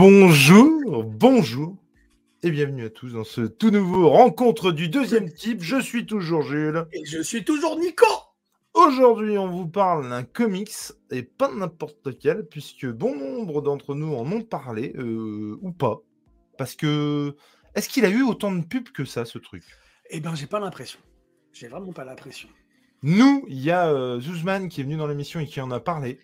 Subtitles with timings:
[0.00, 1.76] Bonjour, bonjour
[2.44, 5.60] et bienvenue à tous dans ce tout nouveau rencontre du deuxième type.
[5.60, 6.86] Je suis toujours Jules.
[6.92, 8.06] Et je suis toujours Nico.
[8.74, 10.70] Aujourd'hui, on vous parle d'un comics
[11.10, 16.00] et pas n'importe lequel, puisque bon nombre d'entre nous en ont parlé euh, ou pas.
[16.58, 17.34] Parce que
[17.74, 19.64] est-ce qu'il a eu autant de pubs que ça, ce truc?
[20.10, 21.00] Eh ben, j'ai pas l'impression.
[21.52, 22.48] J'ai vraiment pas l'impression.
[23.02, 25.80] Nous, il y a euh, Zuzman qui est venu dans l'émission et qui en a
[25.80, 26.20] parlé.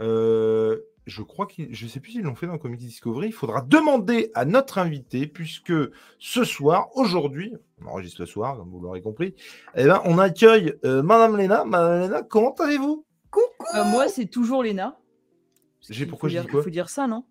[0.00, 3.28] Euh, je crois qu'ils, je sais plus s'ils l'ont fait dans Comic Discovery.
[3.28, 5.72] Il faudra demander à notre invité, puisque
[6.18, 7.52] ce soir, aujourd'hui,
[7.84, 9.34] on enregistre le soir, comme vous l'aurez compris,
[9.74, 11.64] eh ben, on accueille euh, Madame Léna.
[11.64, 13.04] Madame Léna, comment allez-vous?
[13.30, 13.46] Coucou
[13.76, 14.96] Euh, moi, c'est toujours Léna.
[15.90, 16.60] J'ai pourquoi je dis dire- quoi?
[16.60, 17.24] Il faut dire ça, non?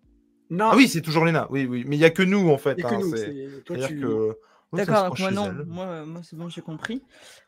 [0.50, 1.46] Non, Ah oui, c'est toujours Léna.
[1.50, 2.74] Oui, oui, mais il y a que nous en fait.
[2.74, 4.00] que hein, C'est-à-dire tu...
[4.00, 4.36] que.
[4.74, 5.66] D'accord, donc moi non, elle.
[5.66, 7.02] moi, euh, moi c'est bon, j'ai compris.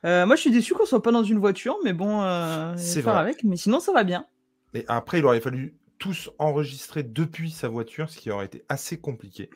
[0.05, 3.01] Euh, moi je suis déçu qu'on soit pas dans une voiture, mais bon, euh, C'est
[3.03, 3.23] faire vrai.
[3.23, 4.27] avec, mais sinon ça va bien.
[4.75, 5.75] Et après, il aurait fallu
[6.05, 9.49] tous enregistrer depuis sa voiture, ce qui aurait été assez compliqué.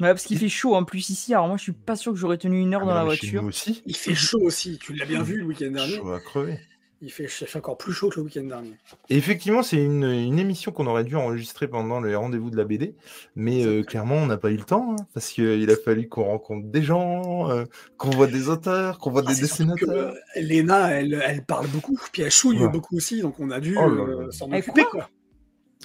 [0.00, 2.18] Ouais, parce qu'il fait chaud en plus ici, alors moi je suis pas sûr que
[2.18, 3.44] j'aurais tenu une heure Ah, dans la voiture.
[3.44, 3.82] aussi.
[3.86, 4.78] Il fait chaud aussi.
[4.82, 5.96] Tu l'as bien vu le week-end dernier.
[5.96, 6.58] Chaud à crever.
[7.02, 8.72] Il fait, il fait encore plus chaud que le week-end dernier.
[9.10, 12.64] Et effectivement, c'est une, une émission qu'on aurait dû enregistrer pendant les rendez-vous de la
[12.64, 12.94] BD,
[13.36, 16.24] mais euh, clairement, on n'a pas eu le temps, hein, parce qu'il a fallu qu'on
[16.24, 17.64] rencontre des gens, euh,
[17.98, 19.90] qu'on voit des auteurs, qu'on voit Ah, des que, dessinateurs.
[19.90, 22.68] euh, Léna, elle, elle parle beaucoup, puis elle chouille Ouais.
[22.68, 24.82] beaucoup aussi, donc on a dû Oh euh, s'en occuper.
[24.84, 25.10] quoi Quoi.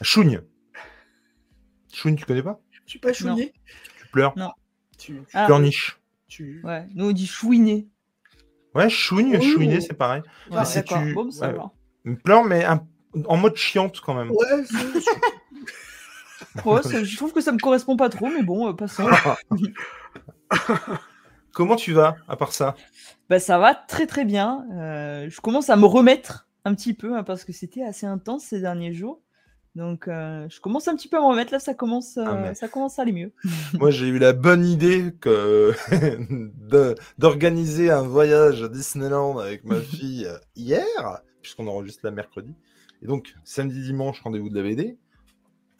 [0.01, 0.41] Chougne.
[1.93, 2.59] Chougne, tu connais pas?
[2.85, 3.53] Tu peux pas chouiner
[3.99, 4.33] Tu pleures,
[4.97, 5.99] Tu, Ah, pleurniche.
[6.27, 6.61] tu...
[6.63, 7.87] ouais, nous on dit chouiner.
[8.75, 9.41] Ouais, chougne, Oh.
[9.43, 10.21] chouiner, c'est pareil.
[10.49, 11.57] Ouais, Mais c'est tu- bon, ça ouais.
[11.57, 11.71] va.
[12.23, 12.85] Pleure, mais un-
[13.25, 14.31] en mode chiante quand même.
[14.31, 14.75] Ouais, c'est-
[16.65, 19.07] Ouais, ça- je trouve que ça me correspond pas trop, mais bon, euh, passons.
[21.53, 22.75] Comment tu vas, à part ça?
[23.29, 24.65] Bah ça va très très bien.
[24.73, 28.45] Euh, je commence à me remettre un petit peu, hein, parce que c'était assez intense
[28.45, 29.21] ces derniers jours.
[29.75, 32.35] Donc euh, je commence un petit peu à me remettre, là ça commence, euh, Ah,
[32.35, 33.31] mais- ça commence à aller mieux.
[33.79, 35.71] Moi, j'ai eu la bonne idée que
[36.69, 42.53] de- d'organiser un voyage à Disneyland avec ma fille euh, hier, puisqu'on enregistre la mercredi.
[43.01, 44.97] Et donc, samedi, dimanche, rendez-vous de la BD.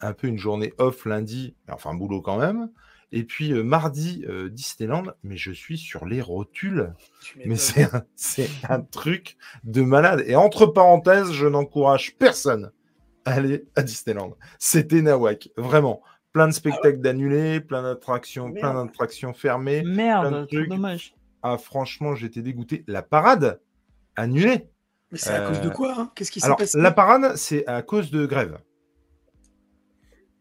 [0.00, 2.70] Un peu une journée off lundi, mais enfin boulot quand même.
[3.12, 6.94] Et puis euh, mardi, euh, Disneyland, mais je suis sur les rotules.
[7.20, 7.86] tu Mais c'est
[8.68, 10.24] un, truc de malade.
[10.26, 12.72] Et entre parenthèses, je n'encourage personne
[13.24, 14.36] aller à Disneyland.
[14.58, 16.02] C'était Nawak, vraiment.
[16.32, 19.82] Plein de spectacles d'annulés, plein d'attractions, plein d'attractions fermées.
[19.82, 20.68] plein de Merde, trop trucs.
[20.70, 21.14] dommage.
[21.42, 22.84] Ah, franchement, j'étais dégoûté.
[22.86, 23.60] La parade,
[24.16, 24.68] annulée.
[25.10, 26.10] Mais c'est à cause de Euh, quoi hein?
[26.14, 26.80] Qu'est-ce qui s'est Alors, passé?
[26.80, 28.58] la parade, c'est à cause de grève.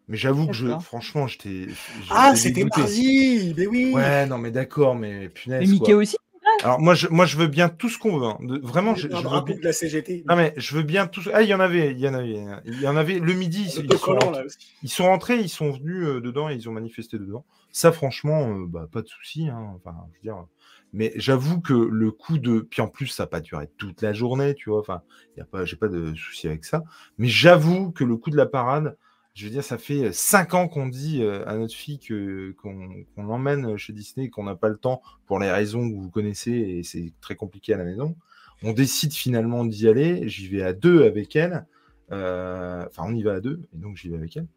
[0.07, 1.67] Mais j'avoue que je, franchement, j'étais.
[2.09, 5.61] Ah, c'était mardi Mais oui Ouais, non, mais d'accord, mais punaise.
[5.61, 6.01] Mais Mickey quoi.
[6.01, 6.17] aussi?
[6.63, 8.25] Alors, moi je, moi, je veux bien tout ce qu'on veut.
[8.27, 8.38] hein.
[8.41, 10.23] De- vraiment, je, je veux bien- de la CGT.
[10.27, 11.22] Non mais je veux bien tout.
[11.33, 13.19] Ah il y en avait, il y en avait, il y en avait.
[13.19, 14.45] Le midi, ils, Le ils sont, collant, rentrés,
[14.83, 17.45] ils sont rentrés, ils sont venus euh, dedans et ils ont manifesté dedans.
[17.72, 19.47] Ça franchement, euh, bah, pas de souci.
[19.49, 19.73] hein.
[19.75, 20.45] Enfin, je veux dire.
[20.94, 24.11] Mais j'avoue que le coup de, puis en plus ça n'a pas duré toute la
[24.13, 24.79] journée, tu vois.
[24.79, 25.01] Enfin,
[25.35, 26.83] il y a pas, j'ai pas de souci avec ça.
[27.17, 28.97] Mais j'avoue que le coup de la parade,
[29.33, 33.23] je veux dire, ça fait cinq ans qu'on dit à notre fille que qu'on qu'on
[33.23, 36.51] l'emmène chez Disney, et qu'on n'a pas le temps pour les raisons que vous connaissez
[36.51, 38.15] et c'est très compliqué à la maison.
[38.63, 40.27] On décide finalement d'y aller.
[40.29, 41.65] J'y vais à deux avec elle.
[42.11, 44.47] Euh, Enfin, on y va à deux, et donc j'y vais avec elle.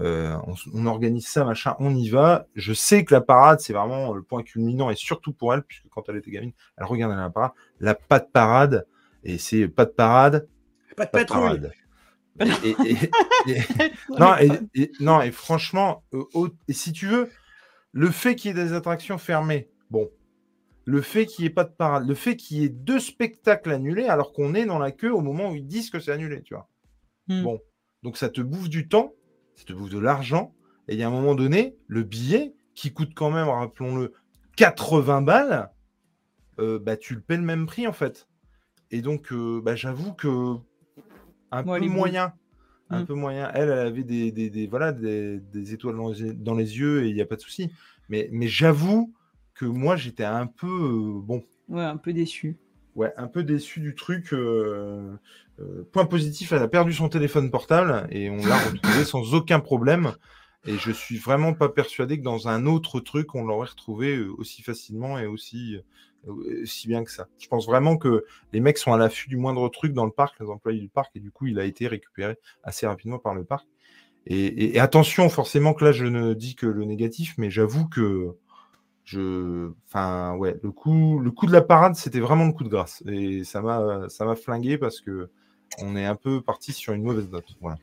[0.00, 0.36] Euh,
[0.74, 2.46] on, organise ça, machin, on y va.
[2.54, 5.88] Je sais que la parade, c'est vraiment le point culminant, et surtout pour elle, puisque
[5.88, 7.52] quand elle était gamine, elle regardait la parade.
[7.80, 8.86] La pas de parade,
[9.24, 10.48] et c'est pas de parade,
[10.96, 11.72] Pas de pas de patrouille parade.
[12.40, 13.10] Et- et-
[13.48, 13.60] et-
[14.18, 17.30] non, et, et- non, et franchement, euh, au- et si tu veux,
[17.92, 20.08] le fait qu'il y ait des attractions fermées, bon,
[20.84, 23.70] le fait qu'il n'y ait pas de parade, le fait qu'il y ait deux spectacles
[23.70, 26.42] annulés alors qu'on est dans la queue au moment où ils disent que c'est annulé,
[26.42, 26.68] tu vois.
[27.28, 27.42] Hmm.
[27.42, 27.60] Bon,
[28.02, 29.12] donc ça te bouffe du temps,
[29.54, 30.54] ça te bouffe de l'argent,
[30.88, 34.12] et il y a un moment donné, le billet, qui coûte quand même, rappelons-le,
[34.56, 35.70] 80 balles,
[36.60, 38.28] euh, bah, tu le paies le même prix en fait.
[38.90, 40.54] Et donc, euh, bah, j'avoue que
[41.50, 42.32] un Ouais, peu moyen.
[42.90, 43.06] Un Mm.
[43.06, 43.50] peu moyen.
[43.54, 47.04] Elle, elle avait des, des, des- voilà, des, des étoiles dans les, dans les yeux
[47.04, 47.70] et il n'y a pas de souci.
[48.08, 49.12] Mais, mais j'avoue
[49.54, 52.58] que moi, j'étais un peu, euh, bon, Ouais, un peu déçu.
[52.94, 54.32] ouais, un peu déçu du truc.
[54.32, 55.16] euh,
[55.60, 59.60] euh, point positif, elle a perdu son téléphone portable et on l'a retrouvé sans aucun
[59.60, 60.12] problème.
[60.64, 64.62] Et je suis vraiment pas persuadé que dans un autre truc, on l'aurait retrouvé aussi
[64.62, 65.78] facilement et aussi,
[66.26, 67.28] euh, aussi bien que ça.
[67.38, 70.40] Je pense vraiment que les mecs sont à l'affût du moindre truc dans le parc,
[70.40, 73.44] les employés du parc, et du coup, il a été récupéré assez rapidement par le
[73.44, 73.66] parc.
[74.30, 78.36] Et attention, forcément que là, je ne dis que le négatif, mais j'avoue que
[79.04, 82.68] je, enfin, ouais, le coup, le coup de la parade, c'était vraiment le coup de
[82.68, 85.30] grâce, et ça m'a, ça m'a flingué parce que
[85.78, 87.56] on est un peu parti sur une mauvaise note.
[87.62, 87.78] Voilà.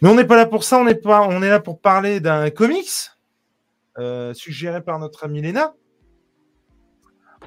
[0.00, 2.20] Mais on n'est pas là pour ça, on est, pas, on est là pour parler
[2.20, 3.10] d'un comics
[3.98, 5.74] euh, suggéré par notre amie Léna.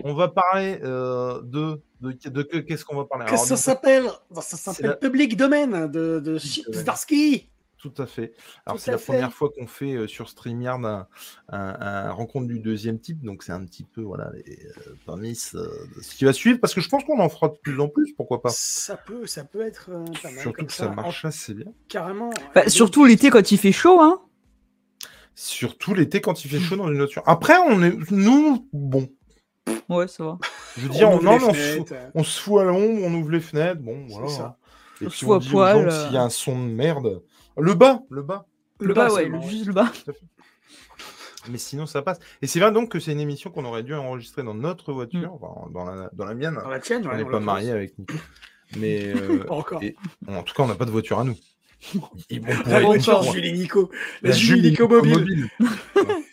[0.04, 3.26] On va parler euh, de, de, de, que- qu'est-ce qu'on va parler?
[3.26, 4.06] Que ça s'appelle
[4.36, 6.38] Ça s'appelle la- Public Domain de, de.
[6.38, 7.48] Zdarsky.
[7.78, 8.34] Tout à fait.
[8.68, 9.06] Alors, c'est la fait.
[9.14, 11.08] première fois qu'on fait euh, sur StreamYard un,
[11.50, 13.24] un- un rencontre du deuxième type.
[13.24, 15.16] Donc, c'est un petit peu voilà, les euh,
[15.56, 15.68] euh,
[16.04, 16.60] ce qui va suivre.
[16.60, 18.14] Parce que je pense qu'on en fera de plus en plus.
[18.14, 20.42] Pourquoi pas Ça peut, ça peut être euh, pas mal.
[20.42, 21.74] Surtout comme que ça marche assez bien.
[21.88, 22.30] carrément.
[22.54, 24.22] Bah, surtout l'été quand il fait chaud, hein.
[25.34, 27.24] Surtout l'été quand il fait chaud dans une voiture.
[27.26, 29.10] Après, on est, nous, bon,
[29.90, 30.38] Ouais, ça va.
[30.78, 33.02] je veux dire, on, non, on, se fout, fenêtres, euh, on se fout à l'ombre,
[33.04, 33.82] on ouvre les fenêtres.
[33.82, 34.30] Bon, C'est voilà.
[34.30, 34.58] ça.
[35.02, 36.04] Et On puis se fout on à dit aux poil, gens euh.
[36.06, 37.22] s'il y a un son de merde.
[37.58, 38.46] Le bas, le bas.
[38.80, 39.92] Le bas, ouais, le- juste le bas.
[41.50, 42.20] Mais sinon, ça passe.
[42.42, 45.34] Et c'est vrai donc que c'est une émission qu'on aurait dû enregistrer dans notre voiture,
[45.34, 46.56] enfin, dans, la, dans la mienne.
[46.56, 48.14] Dans la tienne, on n'est pas marié avec Nico.
[48.78, 49.82] Mais euh, Pas encore.
[49.84, 51.36] et- bon, en tout cas, on n'a pas de voiture à nous.
[51.96, 52.00] Bon,
[52.56, 52.80] pour La
[53.46, 53.90] et Nico.
[54.22, 55.14] La, la Nico mobile.
[55.20, 55.50] mobile.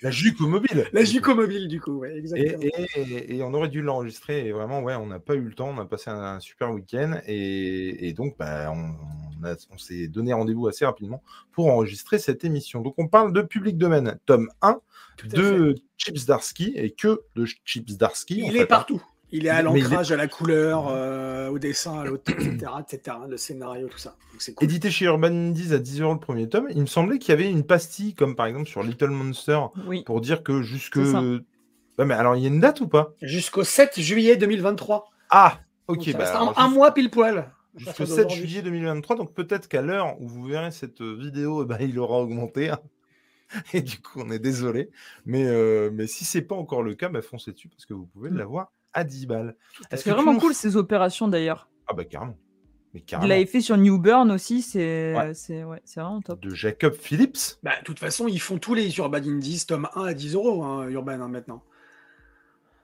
[0.02, 0.88] la Juco mobile.
[0.92, 2.62] La Juco mobile, du coup, ouais, Et, exactement.
[2.62, 4.46] et- et- et on aurait dû l'enregistrer.
[4.46, 5.70] Et vraiment, ouais, on n'a pas eu le temps.
[5.70, 7.18] On a passé un, un super week-end.
[7.26, 8.94] Et, et donc, bah, on,
[9.40, 11.22] on a- on s'est donné rendez-vous assez rapidement
[11.52, 12.80] pour enregistrer cette émission.
[12.82, 14.80] Donc, on parle de Public Domain, tome 1
[15.16, 18.42] Tout à de Chips Darsky et que de Chips Darsky.
[18.44, 18.84] Il fait, est hein.
[19.30, 23.36] Il est à l'ancrage, à la couleur, euh, au dessin, à l'auteur, etc., etc., le
[23.36, 24.16] scénario, tout ça.
[24.32, 24.64] Donc cool.
[24.64, 26.68] Édité chez Urban Indies à 10 euros le premier tome.
[26.70, 30.02] Il me semblait qu'il y avait une pastille, comme par exemple sur Little Monster, Oui.
[30.04, 30.96] pour dire que jusque.
[30.96, 33.12] Ouais, mais alors, il y a une date ou pas?
[33.20, 35.10] Jusqu'au 7 juillet 2023.
[35.30, 35.58] Ah
[35.88, 37.50] Donc, Ok, ça bah, reste alors, un, juste- mois pile poil.
[37.76, 38.36] Jusqu'au partir 7 d'aujourd'hui.
[38.48, 42.18] juillet 2023, donc peut-être qu'à l'heure où vous verrez cette vidéo, eh ben, il aura
[42.18, 42.70] augmenté.
[42.70, 42.78] hein.
[43.74, 44.90] Et du coup, on est désolé.
[45.26, 48.06] Mais, euh, mais si c'est pas encore le cas, bah, foncez dessus parce que vous
[48.06, 48.38] pouvez Mm.
[48.38, 49.56] l'avoir à 10 balles.
[49.90, 51.68] Est-ce C'est que vraiment nous cool ces opérations d'ailleurs.
[51.86, 52.36] Ah bah carrément.
[52.94, 53.28] Mais Il carrément.
[53.28, 55.34] l'avait fait sur New Burn aussi, c'est Ouais.
[55.34, 56.40] c'est ouais, c'est vraiment top.
[56.40, 57.58] De Jacob Phillips.
[57.62, 60.62] Bah, de toute façon, ils font tous les Urban Indies, tome 1 à 10 euros,
[60.64, 61.62] hein, Urban, hein, maintenant.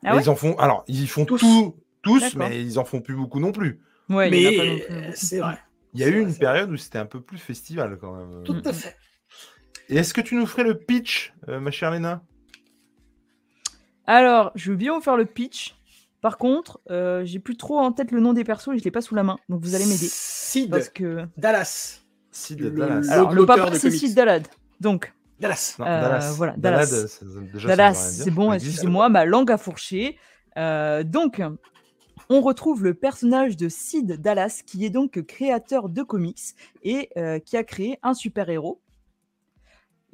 [0.04, 0.56] Ah ouais ils en font.
[0.58, 1.38] Alors, ils font Tous.
[1.38, 3.80] tous, tous, mais ils en font plus beaucoup non plus.
[4.10, 5.58] Ouais, il Mais c'est vrai.
[5.94, 6.38] Il y a eu une vrai.
[6.38, 8.42] période où c'était un peu plus festival quand même.
[8.44, 8.62] Tout Mm.
[8.66, 8.96] à fait.
[9.88, 12.22] Et est-ce que tu nous ferais le pitch, euh, ma chère Léna?
[14.06, 15.74] Alors, je veux bien vous faire le pitch.
[16.24, 18.90] Par contre, euh, j'ai plus trop en tête le nom des persos et je l'ai
[18.90, 19.36] pas sous la main.
[19.50, 20.08] Donc vous allez m'aider.
[20.10, 21.26] Sid Parce que.
[21.36, 22.00] Dallas.
[22.30, 23.00] Sid Le- Dallas.
[23.02, 23.90] le- Alors, le papa, c'est.
[23.90, 24.48] Sid Dalad.
[24.80, 25.76] Donc, Dallas.
[25.78, 26.32] Non, Euh, Dallas.
[26.34, 26.90] voilà, Dallas,
[27.66, 27.94] Dallas.
[27.94, 30.16] c'est bon, excusez-moi, ma langue a fourché.
[30.56, 31.42] Euh, donc,
[32.30, 36.40] on retrouve le personnage de Sid Dallas, qui est donc créateur de comics
[36.84, 38.80] et euh, qui a créé un super-héros.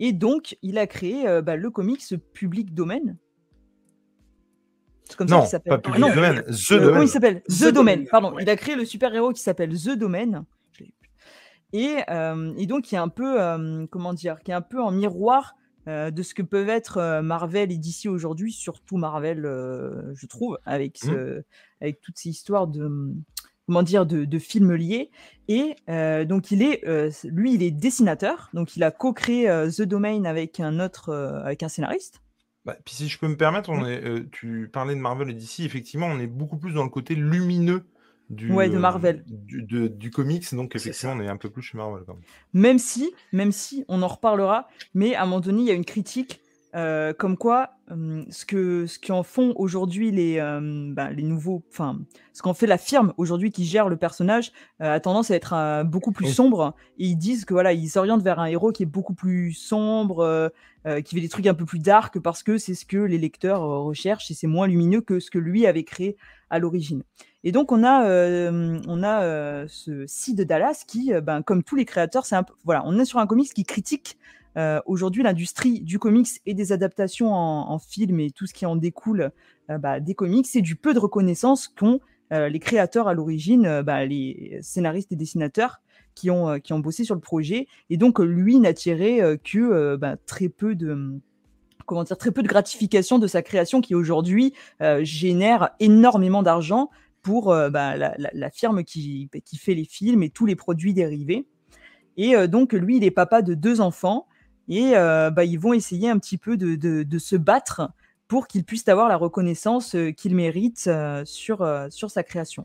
[0.01, 2.03] Et donc, il a créé euh, bah, le comics
[2.33, 3.15] Public Domain.
[5.11, 5.71] C'est comme ça Non, qu'il s'appelle.
[5.73, 7.03] pas Ah, Public non, Domain, The euh, Domain.
[7.03, 8.33] il s'appelle The The, Domain, Domain, pardon.
[8.35, 8.43] ouais.
[8.43, 10.45] Il a créé le super-héros qui s'appelle The Domain.
[11.73, 14.83] Et, euh, et donc, qui est un peu, euh, comment dire, qui est un peu
[14.83, 15.55] en miroir
[15.89, 20.27] euh, de ce que peuvent être euh, Marvel et DC aujourd'hui, surtout Marvel, euh, je
[20.27, 21.43] trouve, avec, ce-
[21.81, 22.91] avec toutes ces histoires de,
[23.67, 25.11] comment dire, de, de films liés.
[25.49, 28.51] Et euh, donc, il est, euh, lui, il est dessinateur.
[28.53, 32.21] Donc, il a co-créé euh, The Domain avec un autre, euh, avec un scénariste.
[32.65, 35.35] Bah, puis si je peux me permettre, on est, euh, tu parlais de Marvel et
[35.35, 37.85] d'ici, effectivement, on est beaucoup plus dans le côté lumineux
[38.29, 39.25] du, Ouais, de euh, Marvel.
[39.27, 42.23] du, de- du comics, donc effectivement, on est un peu plus chez Marvel quand même.
[42.53, 45.75] Même si, même si, on en reparlera, mais à un moment donné, il y a
[45.75, 46.41] une critique
[46.77, 51.65] euh, comme quoi hum, ce que ce qu'en font aujourd'hui les hum, ben, les nouveaux,
[51.69, 51.99] enfin
[52.33, 55.53] ce qu'en fait la firme aujourd'hui qui gère le personnage euh, a tendance à être
[55.53, 58.85] euh, beaucoup plus sombre et ils disent que voilà ils s'orientent vers un héros qui
[58.85, 60.53] est beaucoup plus sombre,
[61.05, 63.63] qui fait des trucs un peu plus dark parce que c'est ce que les lecteurs
[63.63, 66.17] recherchent et c'est moins lumineux que ce que lui avait créé
[66.51, 67.03] à l'origine.
[67.43, 68.05] Et donc on a
[68.53, 72.55] on a ce Sid de Dallas qui, ben, comme tous les créateurs, c'est un peu,
[72.65, 74.17] voilà, on est sur un comics qui critique
[74.57, 78.77] euh, aujourd'hui l'industrie du comics et des adaptations en, film et tout ce qui en
[78.77, 79.31] découle
[79.71, 82.01] euh, bah, des comics et du peu de reconnaissance qu'ont
[82.33, 85.81] euh, les créateurs à l'origine, bah, les scénaristes et dessinateurs
[86.15, 87.67] qui ont, qui ont bossé sur le projet.
[87.89, 91.21] Et donc lui n'a tiré euh, que bah, très peu de
[91.87, 94.55] comment dire, très peu de gratification de sa création qui aujourd'hui
[95.01, 96.89] génère énormément d'argent
[97.21, 101.49] pour la, firme qui, qui fait les films et tous les produits dérivés.
[102.17, 104.29] Et donc, lui, il est papa de deux enfants
[104.71, 107.91] et euh, bah, ils vont essayer un petit peu de, de- de se battre
[108.29, 112.65] pour qu'il puisse avoir la reconnaissance euh, qu'il mérite euh, sur, sur sa création.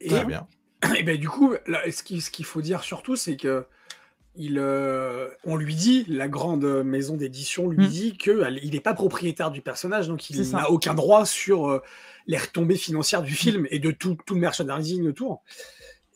[0.00, 0.46] Et, Très bien.
[0.96, 3.64] et ben, du coup, là, ce qu'il ce qu'il faut dire surtout, c'est que
[4.34, 7.88] il, euh, on lui dit, la grande maison d'édition lui Mm.
[7.90, 11.82] dit qu'il n'est pas propriétaire du personnage, donc il n'a aucun droit sur euh,
[12.26, 15.42] les retombées financières du film et de tout, tout le merchandising autour.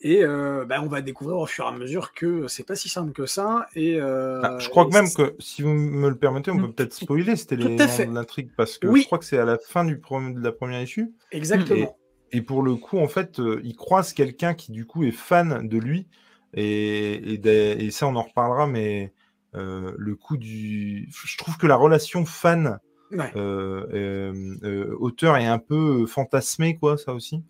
[0.03, 3.13] Et bah, on va découvrir au fur et à mesure que c'est pas si simple
[3.13, 3.67] que ça.
[3.75, 6.75] Et, ah, je crois que même que, si vous me le permettez, on peut mmh.
[6.75, 9.85] peut-être spoiler c'était les de l'intrigue, parce que je crois que c'est à la fin
[9.85, 11.13] du de la première issue.
[11.33, 11.97] Exactement.
[12.33, 15.79] Et, pour le coup, en fait, il croise quelqu'un qui, du coup, est fan de
[15.79, 16.07] lui.
[16.53, 19.13] Et, et, ça, on en reparlera, mais
[19.55, 21.09] le coup du.
[21.11, 22.79] Je trouve que la relation fan.
[25.01, 27.43] auteur est un peu fantasmée, quoi, ça aussi.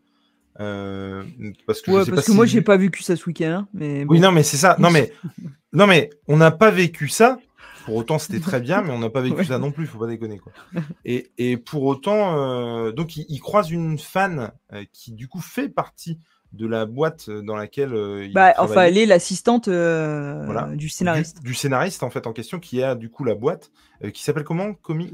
[0.61, 1.23] Euh,
[1.67, 3.67] parce que, parce que moi, j'ai pas vécu ça ce week-end.
[3.75, 4.77] Mais Oui, non, mais c'est ça.
[4.79, 5.13] Non, mais,
[5.73, 7.39] non, mais on n'a pas vécu ça.
[7.85, 9.87] Pour autant, c'était très bien, mais on n'a pas vécu ça non plus.
[9.87, 10.53] Faut pas déconner, quoi.
[11.05, 15.69] Et, et pour autant, euh, donc, il, croise une fan euh, qui, du coup, fait
[15.69, 16.19] partie
[16.53, 22.03] de la boîte dans laquelle il bah, enfin elle est l'assistante du scénariste du, scénariste
[22.05, 23.73] en fait en question qui a du coup la boîte
[24.15, 24.73] qui s'appelle comment?
[24.73, 25.11] Comi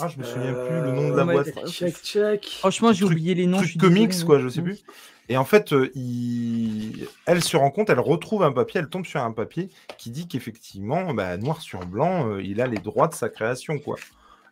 [0.00, 1.48] ah, je me souviens plus le nom de la boîte.
[1.68, 2.46] Check, check.
[2.46, 3.58] Franchement, j'ai oublié les noms.
[3.58, 4.84] Truc comics, quoi, je sais plus.
[5.28, 7.06] Et en fait, euh, il...
[7.26, 10.26] elle se rend compte, elle retrouve un papier, elle tombe sur un papier qui dit
[10.26, 13.96] qu'effectivement, bah, noir sur blanc, euh, il a les droits de sa création, quoi.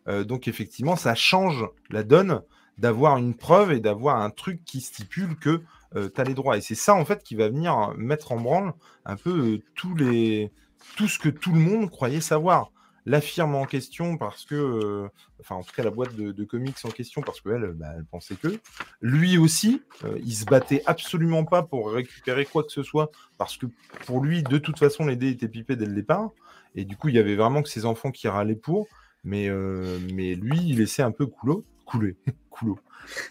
[0.07, 2.41] Euh, donc effectivement, ça change la donne
[2.77, 5.63] d'avoir une preuve et d'avoir un truc qui stipule que
[5.95, 6.57] tu as les droits.
[6.57, 8.73] Et c'est ça, en fait, qui va venir mettre en branle
[9.05, 10.51] un peu tous les...
[10.95, 12.71] tout ce que tout le monde croyait savoir
[13.07, 15.07] la firme en question parce que, euh,
[15.39, 18.35] enfin en tout cas la boîte de, comics en question parce qu'elle, bah, elle pensait
[18.35, 18.59] que.
[19.01, 23.55] Lui aussi, euh, il se battait absolument pas pour récupérer quoi que ce soit parce
[23.55, 23.65] que
[24.05, 26.31] pour lui, de toute façon, les dés étaient pipés dès le départ.
[26.75, 28.87] Et du coup, il y avait vraiment que ses enfants qui râlaient pour.
[29.23, 32.17] Mais, euh, mais lui, il laissait un peu couler, couler,
[32.49, 32.75] couler,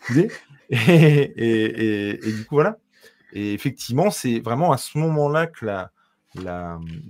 [0.06, 0.30] couler.
[0.70, 2.78] Et, du coup, voilà.
[3.34, 5.90] Et effectivement, c'est vraiment à ce moment-là que la,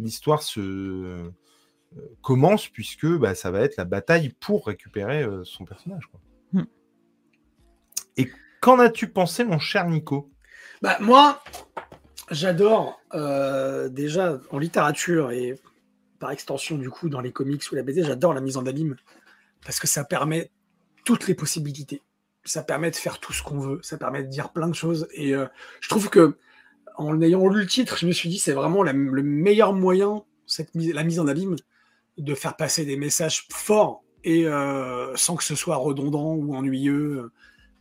[0.00, 1.30] l'histoire se,
[2.22, 6.08] commence, puisque bah, ça va être la bataille pour récupérer euh, son personnage.
[6.52, 6.64] Hmm.
[8.16, 10.30] Et qu'en as-tu pensé, mon cher Nico?
[10.82, 11.42] Bah, Moi,
[12.30, 15.58] j'adore euh, déjà en littérature et
[16.18, 18.96] par extension, du coup, dans les comics ou la BD, j'adore la mise en abîme
[19.64, 20.50] parce que ça permet
[21.04, 22.02] toutes les possibilités.
[22.44, 25.08] Ça permet de faire tout ce qu'on veut, ça permet de dire plein de choses.
[25.12, 25.46] Et euh,
[25.80, 26.36] je trouve que
[26.96, 30.70] en ayant lu le titre, je me suis dit c'est vraiment le meilleur moyen, cette
[30.74, 31.56] la mise en abîme,
[32.18, 37.30] de faire passer des messages forts et euh, sans que ce soit redondant ou ennuyeux,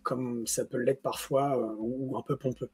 [0.04, 2.70] comme ça peut l'être parfois, euh, ou un peu pompeux.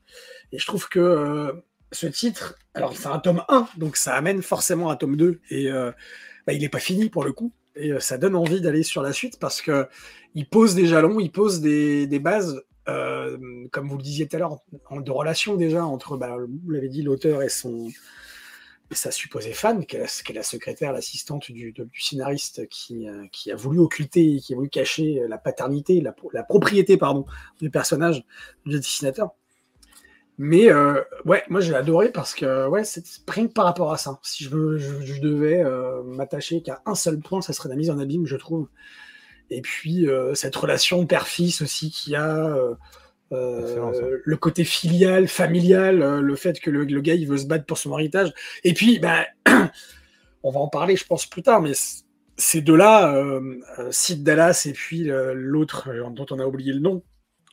[0.52, 1.54] Et je trouve que euh,
[1.94, 5.70] ce titre, alors c'est un tome 1, donc ça amène forcément un tome 2, et
[5.72, 9.14] bah, il n'est pas fini pour le coup, et ça donne envie d'aller sur la
[9.14, 9.88] suite parce que
[10.36, 12.62] il pose des jalons, il pose des, bases.
[12.86, 14.60] comme vous le disiez tout à l'heure,
[14.92, 17.90] de relation déjà entre, bah, vous l'avez dit, l'auteur et son,
[18.92, 23.80] sa supposée fan, qui est la, secrétaire, l'assistante du, scénariste, qui, euh, qui, a voulu
[23.80, 27.26] occulter, qui a voulu cacher la paternité, la, la propriété pardon,
[27.60, 28.26] du personnage
[28.66, 29.32] du dessinateur.
[30.38, 34.20] Mais euh, ouais, moi j'ai adoré parce que ouais, c'est rien par rapport à ça.
[34.24, 34.50] Si je,
[35.20, 38.68] devais euh, m'attacher qu'à un seul point, ça serait la mise en abîme, je trouve.
[39.50, 42.56] Et puis cette relation père-fils aussi qui a
[43.32, 47.66] euh, le côté filial, familial, euh, le fait que le, gars il veut se battre
[47.66, 48.34] pour son héritage.
[48.64, 49.26] Et puis, ben,
[50.44, 51.72] on va en parler, je pense, plus tard, mais
[52.38, 53.60] ces deux-là, euh,
[53.92, 57.04] Sid Dallas et puis l'autre dont on a oublié le nom.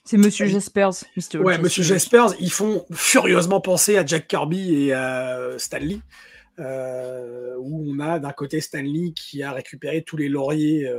[0.04, 1.04] C'est Monsieur Jaspers.
[1.34, 6.00] Ouais, Monsieur Jaspers, ils font furieusement penser à Jack Kirby et à Stanley.
[6.58, 10.90] où on a d'un côté Stanley qui a récupéré tous les lauriers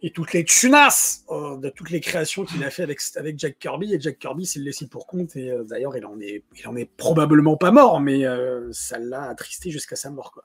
[0.00, 3.58] et toutes les tunas euh, de toutes les créations qu'il a fait avec, avec Jack
[3.58, 3.94] Kirby.
[3.94, 5.34] Et Jack Kirby s'est laissé pour compte.
[5.36, 8.98] Et euh, d'ailleurs, il, en est, il en est probablement pas mort, mais euh, ça
[8.98, 10.32] l'a attristé jusqu'à sa mort.
[10.32, 10.44] Quoi.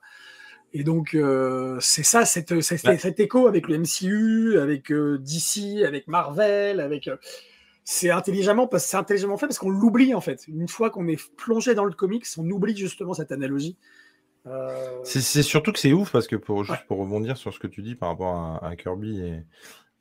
[0.73, 1.15] Et donc,
[1.81, 7.11] c'est ça, cette, cet écho avec le MCU, avec DC, avec Marvel, avec.
[7.83, 10.47] c'est intelligemment, c'est intelligemment fait parce qu'on l'oublie en fait.
[10.47, 13.77] Une fois qu'on est plongé dans le comics, on oublie justement cette analogie.
[14.45, 17.67] Euh, c'est surtout que c'est ouf parce que pour, juste pour rebondir sur ce que
[17.67, 19.45] tu dis par rapport à, Kirby et,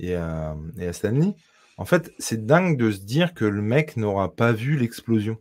[0.01, 0.57] et, à,
[0.93, 1.35] Stanley,
[1.77, 5.39] en fait, c'est dingue de se dire que le mec n'aura pas vu l'explosion.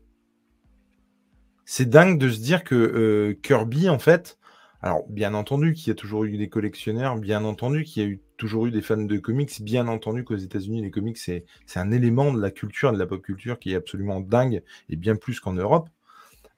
[1.66, 4.38] C'est dingue de se dire que euh, Kirby, en fait,
[4.82, 8.10] alors bien entendu qu'il y a toujours eu des collectionneurs, bien entendu qu'il y a
[8.10, 11.92] eu, toujours eu des fans de comics, bien entendu qu'aux États-Unis, les comics, c'est un
[11.92, 15.40] élément de la culture, de la pop culture qui est absolument dingue et bien plus
[15.40, 15.90] qu'en Europe.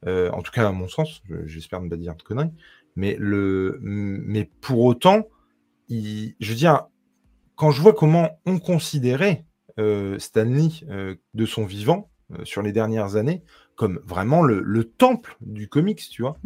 [0.07, 2.51] Euh, en tout cas à mon sens, j'espère ne pas dire de conneries,
[2.95, 5.27] mais, le, mais pour autant,
[5.89, 6.87] je veux dire,
[7.55, 9.45] quand je vois comment on considérait
[9.79, 12.09] euh, Stanley euh, de son vivant
[12.43, 13.43] sur les dernières années
[13.75, 16.37] comme vraiment le, temple du comics, tu vois.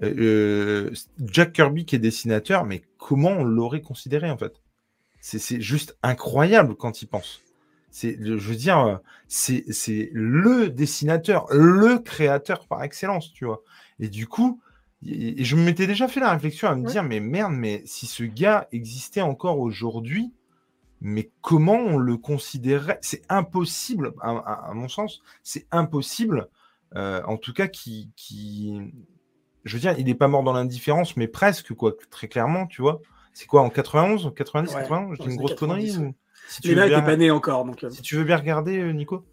[0.00, 4.60] Jack Kirby qui est dessinateur, mais comment on l'aurait considéré en fait?
[5.20, 7.43] C'est juste incroyable quand il pense.
[7.94, 8.98] C'est, je veux dire,
[9.28, 13.62] c'est, c'est le dessinateur, le créateur par excellence, tu vois.
[14.00, 14.60] Et du coup,
[15.06, 18.24] et je m'étais déjà fait la réflexion à me dire, mais merde, mais si ce
[18.24, 20.32] gars existait encore aujourd'hui,
[21.00, 22.98] mais comment on le considérerait?
[23.00, 26.48] C'est impossible, à, mon sens, c'est impossible,
[26.96, 28.92] euh, en tout cas, qui, qui,
[29.64, 32.82] je veux dire, il n'est pas mort dans l'indifférence, mais presque, quoi, très clairement, tu
[32.82, 33.00] vois.
[33.34, 36.12] C'est quoi, en 91, 90, 91 J'ai une grosse connerie ou...
[36.48, 37.64] si tu Les pas né encore.
[37.64, 37.84] Donc...
[37.84, 37.90] Euh.
[37.90, 39.24] Si tu veux bien regarder, euh, Nico.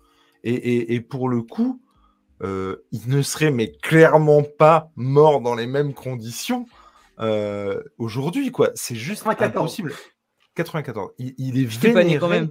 [0.44, 1.80] Et, et, pour le coup,
[2.42, 6.66] il ne serait mais clairement pas mort dans les mêmes conditions
[8.00, 8.72] aujourd'hui, quoi.
[8.74, 9.94] C'est juste impossible.
[10.56, 11.12] 94.
[11.18, 12.20] Il, est vénéré.
[12.20, 12.50] Quand même.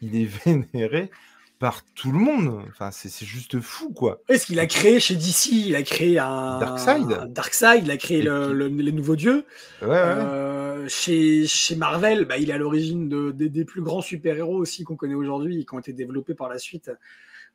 [0.00, 1.10] Il est vénéré
[1.58, 2.62] par tout le monde.
[2.68, 4.20] Enfin, c'est juste fou, quoi.
[4.28, 7.32] Est-ce qu'il a créé chez DC Il a créé un Darkseid.
[7.32, 7.84] Darkseid.
[7.84, 9.44] Il a créé le, les nouveaux dieux.
[9.82, 10.55] Ouais, euh,
[10.88, 14.96] chez, chez Marvel, bah, il est à l'origine de, des plus grands super-héros aussi qu'on
[14.96, 16.90] connaît aujourd'hui, qui ont été développés par la suite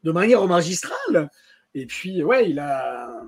[0.04, 1.30] de manière magistrale.
[1.74, 3.22] Et puis, ouais, il a.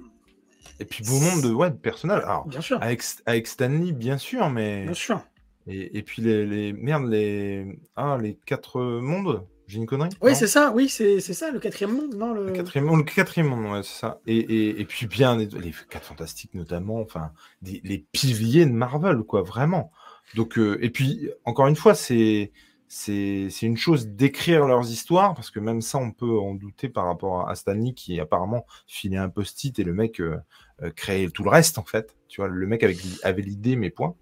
[0.80, 2.24] Et puis, beau monde de, ouais, de personnages.
[2.24, 2.82] Alors, bien sûr.
[2.82, 4.84] Avec, avec Stanley, bien sûr, mais.
[4.84, 5.22] Bien sûr.
[5.68, 7.80] Et, et puis les, les, Merde, les.
[7.96, 11.96] Ah, les quatre mondes J'ai une connerie Oui, c'est ça, oui, c'est ça, le quatrième
[11.96, 12.52] monde, non le...
[12.52, 14.22] quatrième monde, le quatrième monde, ouais, c'est ça.
[14.28, 17.32] Et, et, et, puis bien, les, quatre fantastiques notamment, enfin,
[17.64, 19.92] les piliers de Marvel, quoi, vraiment.
[20.36, 22.52] Donc, euh, et puis, encore une fois, c'est.
[22.96, 27.06] C'est une chose d'écrire leurs histoires, parce que même ça, on peut en douter par
[27.08, 30.38] rapport à Stanley qui apparemment filait un post-it et le mec euh,
[30.84, 32.16] euh, créait tout le reste, en fait.
[32.28, 34.14] Tu vois, le mec avait, avait l'idée, mais point.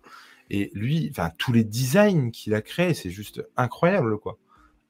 [0.49, 4.37] Et lui, enfin, tous les designs qu'il a créés, c'est juste incroyable, quoi.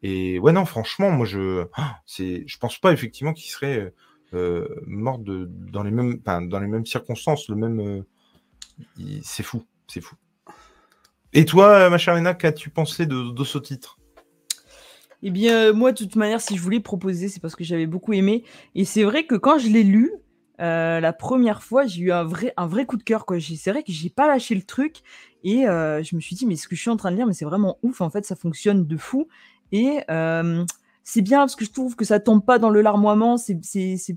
[0.03, 3.93] Et ouais, non, franchement, moi, je, ah, c'est, pense pas effectivement qu'il serait
[4.33, 7.79] euh, mort dans les mêmes, dans les mêmes circonstances, le même.
[7.79, 10.15] Euh, c'est fou, c'est fou.
[11.33, 13.97] Et toi, ma chère Léna, qu'as-tu pensé de, ce titre?
[15.23, 18.13] Eh bien, moi, de toute manière, si je voulais proposer, c'est parce que j'avais beaucoup
[18.13, 18.43] aimé.
[18.73, 20.11] Et c'est vrai que quand je l'ai lu,
[20.61, 23.25] euh, la première fois, j'ai eu un vrai, un vrai coup de cœur.
[23.39, 24.97] C'est vrai que j'ai pas lâché le truc.
[25.43, 27.25] Et euh, je me suis dit, mais ce que je suis en train de lire,
[27.25, 29.27] mais c'est vraiment ouf, en fait, ça fonctionne de fou.
[29.71, 30.65] Et euh,
[31.03, 33.59] c'est bien parce que je trouve que ça tombe pas dans le larmoiement, c'est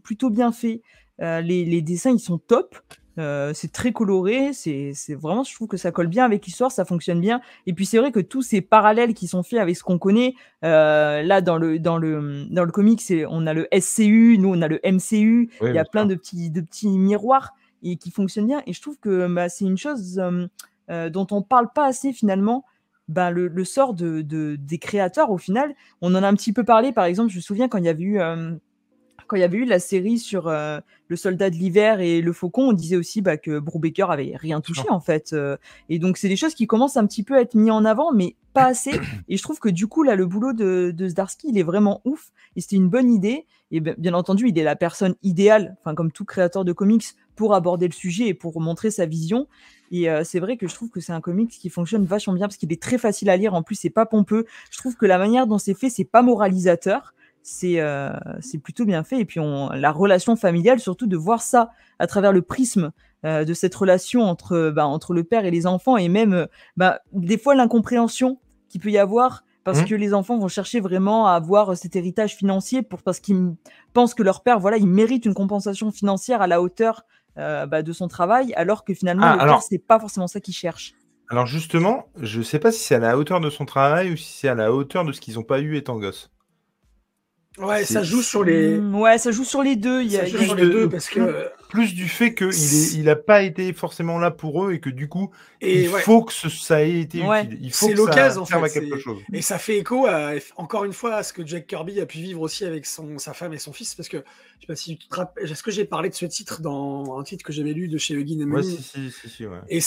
[0.02, 0.82] plutôt bien fait.
[1.22, 2.76] Euh, les, les, dessins, ils sont top.
[3.16, 7.20] c'est très coloré, c'est vraiment, je trouve que ça colle bien avec l'histoire, ça fonctionne
[7.20, 7.40] bien.
[7.66, 10.34] Et puis c'est vrai que tous ces parallèles qui sont faits avec ce qu'on connaît,
[10.62, 14.68] là dans le dans le dans le comic, on a le SCU, nous on a
[14.68, 18.62] le MCU, il y a plein de petits de petits miroirs et qui fonctionnent bien.
[18.66, 20.20] Et je trouve que bah, c'est une chose
[20.90, 22.64] euh, dont on parle pas assez finalement,
[23.08, 25.74] ben, le, sort de, des créateurs au final.
[26.00, 27.88] On en a un petit peu parlé, par exemple, je me souviens quand il y
[27.88, 28.52] avait eu, euh,
[29.26, 32.32] quand il y avait eu la série sur euh, le soldat de l'hiver et le
[32.32, 35.34] faucon, on disait aussi bah, que Brubaker avait rien touché en fait.
[35.88, 38.12] et donc c'est des choses qui commencent un petit peu à être mis en avant,
[38.12, 38.92] mais pas assez.
[39.28, 42.00] Et je trouve que du coup là, le boulot de, de Zdarsky, il est vraiment
[42.04, 42.30] ouf.
[42.56, 43.46] Et c'était une bonne idée.
[43.74, 47.56] Et bien entendu, il est la personne idéale, enfin comme tout créateur de comics, pour
[47.56, 49.48] aborder le sujet et pour montrer sa vision.
[49.90, 52.46] Et euh, c'est vrai que je trouve que c'est un comics qui fonctionne vachement bien
[52.46, 53.52] parce qu'il est très facile à lire.
[53.52, 54.46] En plus, c'est pas pompeux.
[54.70, 57.14] Je trouve que la manière dont c'est fait, c'est pas moralisateur.
[57.42, 58.12] C'est euh,
[58.62, 59.18] plutôt bien fait.
[59.18, 62.92] Et puis, on, la relation familiale, surtout de voir ça à travers le prisme
[63.24, 67.00] euh, de cette relation entre, bah, entre le père et les enfants et même bah,
[67.12, 69.86] des fois l'incompréhension qu'il peut y avoir parce mmh.
[69.86, 73.54] que les enfants vont chercher vraiment à avoir cet héritage financier pour, parce qu'ils
[73.94, 77.04] pensent que leur père, voilà, il mérite une compensation financière à la hauteur
[77.38, 80.54] euh, bah, de son travail, alors que finalement, ah, le c'est pas forcément ça qu'il
[80.54, 80.92] cherche.
[81.30, 84.40] Alors justement, je sais pas si c'est à la hauteur de son travail ou si
[84.40, 86.30] c'est à la hauteur de ce qu'ils n'ont pas eu étant gosses.
[87.58, 88.78] Ouais, ça joue sur les.
[88.78, 90.02] Mmh, ouais, ça joue sur les deux.
[90.02, 93.72] Il y a, sur les deux parce que plus du fait qu'il n'a pas été
[93.72, 97.58] forcément là pour eux et que du coup, il faut que ça ait été utile.
[97.60, 99.18] Il faut que ça serve à quelque chose.
[99.32, 102.18] Et ça fait écho, à, encore une fois, à ce que Jack Kirby a pu
[102.18, 103.96] vivre aussi avec son, sa femme et son fils.
[103.96, 106.26] Parce que, je sais pas si tu te rappelles, est-ce que j'ai parlé de ce
[106.26, 109.44] titre dans un titre que j'avais lu de chez Huggin et ouais, si, si, si,
[109.68, 109.80] Et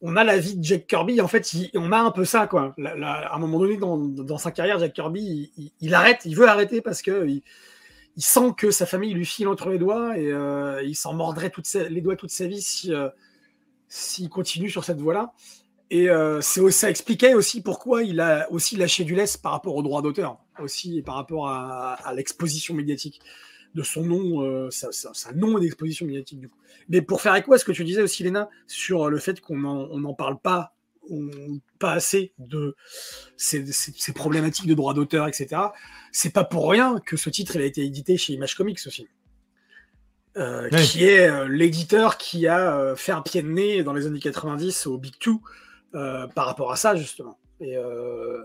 [0.00, 2.74] on, a la vie de Jack Kirby, en fait, on a un peu ça, quoi.
[2.82, 7.02] à un moment donné, dans, sa carrière, Jack Kirby, il, arrête, il veut arrêter parce
[7.02, 7.26] que
[8.16, 11.50] il sent que sa famille lui file entre les doigts et euh, il s'en mordrait
[11.50, 13.08] toutes les doigts toute sa vie si euh,
[13.88, 15.32] s'il continue sur cette voie-là.
[15.90, 19.82] Et euh, ça expliquait aussi pourquoi il a aussi lâché du lest par rapport au
[19.82, 23.20] droit d'auteur, aussi et par rapport à, l'exposition médiatique
[23.74, 26.58] de son nom, sa, nom d'exposition médiatique du coup.
[26.88, 29.56] Mais pour faire écho à ce que tu disais aussi, Léna, sur le fait qu'on
[29.56, 30.73] n'en parle pas
[31.78, 32.74] pas assez de
[33.36, 33.64] ces,
[34.14, 35.60] problématiques de droit d'auteur, etc.
[36.12, 39.06] C'est pas pour rien que ce titre il a été édité chez Image Comics aussi.
[40.36, 44.06] Euh, qui est euh, l'éditeur qui a euh, fait un pied de nez dans les
[44.06, 45.40] années 90 au Big Two
[45.92, 47.38] par rapport à ça, justement.
[47.60, 47.76] Et,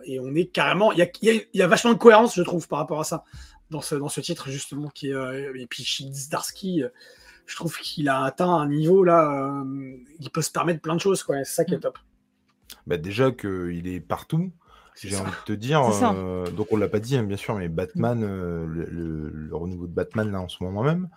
[0.06, 0.92] et on est carrément.
[0.92, 3.04] Il y a, y a- y a vachement de cohérence, je trouve, par rapport à
[3.04, 3.24] ça,
[3.72, 4.88] dans ce, dans ce titre, justement.
[4.90, 6.90] Qui est, et puis, Zdarsky, euh,
[7.48, 9.64] je trouve qu'il a atteint un niveau là.
[10.20, 11.38] il peut se permettre plein de choses, quoi.
[11.44, 11.82] C'est ça qui est Mm.
[11.82, 11.98] top.
[12.90, 14.52] Bah, déjà qu'il est partout.
[15.02, 15.82] J'ai envie de te dire,
[16.14, 19.56] euh, donc on l'a pas dit hein, bien sûr, mais Batman, euh, le, le- le
[19.56, 21.08] renouveau de Batman là en ce moment même,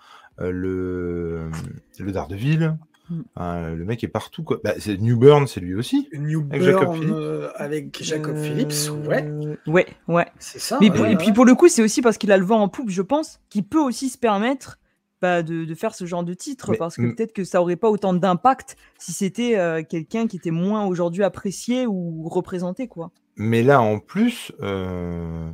[0.40, 1.50] euh, le,
[1.98, 2.76] le Daredevil,
[3.10, 3.20] Mm.
[3.34, 4.60] hein, le mec est partout quoi.
[4.62, 6.08] Bah, c'est New Burn, c'est lui aussi.
[6.16, 7.14] New Avec Jacob Burn Phillips.
[7.16, 9.28] euh, avec Jacob Euh, Phillips, ouais,
[9.66, 10.26] Ouais, ouais.
[10.38, 10.78] c'est ça.
[10.80, 12.44] Mais ouais, pour- ouais, et puis pour le coup, c'est aussi parce qu'il a le
[12.44, 14.78] vent en poupe, je pense, qu'il peut aussi se permettre
[15.22, 17.76] bah, de, de faire ce genre de titre, Mais- parce que peut-être que ça aurait
[17.76, 23.10] pas autant d'impact si c'était euh, quelqu'un qui était moins aujourd'hui apprécié ou représenté, quoi.
[23.36, 25.48] Mais là en plus, euh,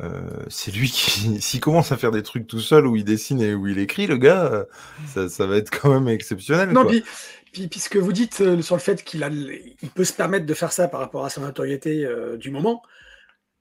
[0.00, 1.00] euh, c'est lui qui,
[1.40, 4.06] s'il commence à faire des trucs tout seul où il dessine et où il écrit,
[4.06, 4.64] le gars, euh,
[5.06, 6.70] ça, ça va être quand même exceptionnel.
[6.70, 6.90] Non, quoi.
[6.90, 7.04] puis,
[7.52, 10.12] puis, puis ce que vous dites euh, sur le fait qu'il a, il peut se
[10.12, 12.82] permettre de faire ça par rapport à sa notoriété euh, du moment,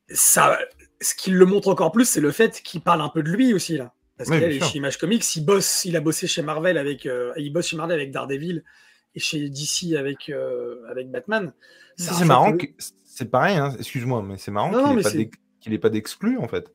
[0.09, 0.57] ça,
[1.01, 3.53] ce qui le montre encore plus, c'est le fait qu'il parle un peu de lui
[3.53, 3.93] aussi là.
[4.17, 7.05] Parce Oui, qu'il est chez Image Comics, il bosse, il a bossé chez Marvel avec,
[7.05, 8.63] euh, il bosse chez Marvel avec Daredevil
[9.13, 11.51] et chez DC avec avec avec Batman.
[11.97, 12.65] C'est marrant, que-
[13.05, 15.89] c'est pareil, hein, excuse-moi, mais c'est marrant qu'il n'ait pas c'est- d'ex- qu'il ait pas
[15.89, 16.71] d'exclus en fait.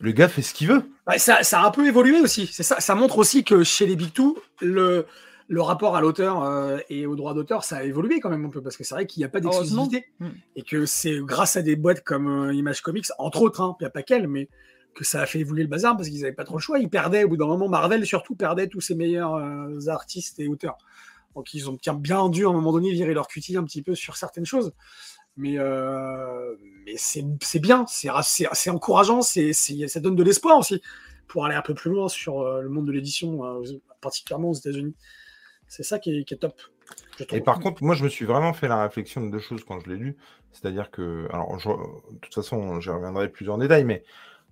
[0.00, 0.82] Le gars fait ce qu'il veut.
[1.06, 2.46] Ouais, ça, ça a un peu évolué aussi.
[2.46, 5.06] C'est ça, ça montre aussi que chez les Big Two, le,
[5.48, 8.50] le rapport à l'auteur euh, et au droit d'auteur, ça a évolué quand même un
[8.50, 10.28] peu parce que c'est vrai qu'il n'y a pas d'exclusivité Mm.
[10.56, 13.84] et que c'est grâce à des boîtes comme euh, Image Comics, entre autres, hein, il
[13.84, 14.48] n'y a pas qu'elle, mais
[14.94, 16.78] que ça a fait évoluer le bazar parce qu'ils n'avaient pas trop le choix.
[16.78, 20.48] Ils perdaient au bout d'un moment, Marvel surtout perdait tous ses meilleurs euh, artistes et
[20.48, 20.78] auteurs.
[21.34, 23.94] Donc ils ont bien, dû à un moment donné virer leur cutie un petit peu
[23.94, 24.72] sur certaines choses.
[25.36, 26.54] Mais, euh,
[26.86, 30.80] mais c'est bien, c'est encourageant, c'est c'est- ça donne de l'espoir aussi
[31.26, 33.40] pour aller un peu plus loin sur euh, le monde de l'édition,
[34.00, 34.94] particulièrement aux États-Unis.
[35.66, 36.60] C'est ça qui est, qui est top.
[37.32, 39.80] Et par contre, moi, je me suis vraiment fait la réflexion de deux choses quand
[39.80, 40.16] je l'ai lu.
[40.52, 44.04] C'est-à-dire que, alors, de toute façon, je reviendrai plus en détail, mais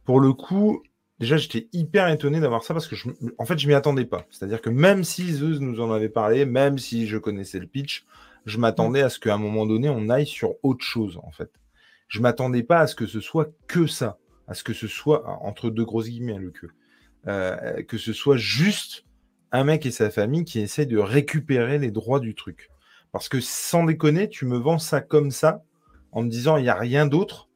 [0.05, 0.83] pour le coup,
[1.19, 4.27] déjà, j'étais hyper étonné d'avoir ça parce que, je, en fait, je m'y attendais pas.
[4.31, 8.05] C'est-à-dire que même si Zeus nous en avait parlé, même si je connaissais le pitch,
[8.45, 11.51] je m'attendais à ce qu'à un moment donné, on aille sur autre chose, en fait.
[12.09, 15.27] Je m'attendais pas à ce que ce soit que ça, à ce que ce soit,
[15.43, 16.67] entre deux grosses guillemets, le que,
[17.29, 19.05] euh, que ce soit juste
[19.53, 22.71] un mec et sa famille qui essayent de récupérer les droits du truc.
[23.13, 25.63] Parce que sans déconner, tu me vends ça comme ça,
[26.11, 27.49] en me disant il n'y a rien d'autre,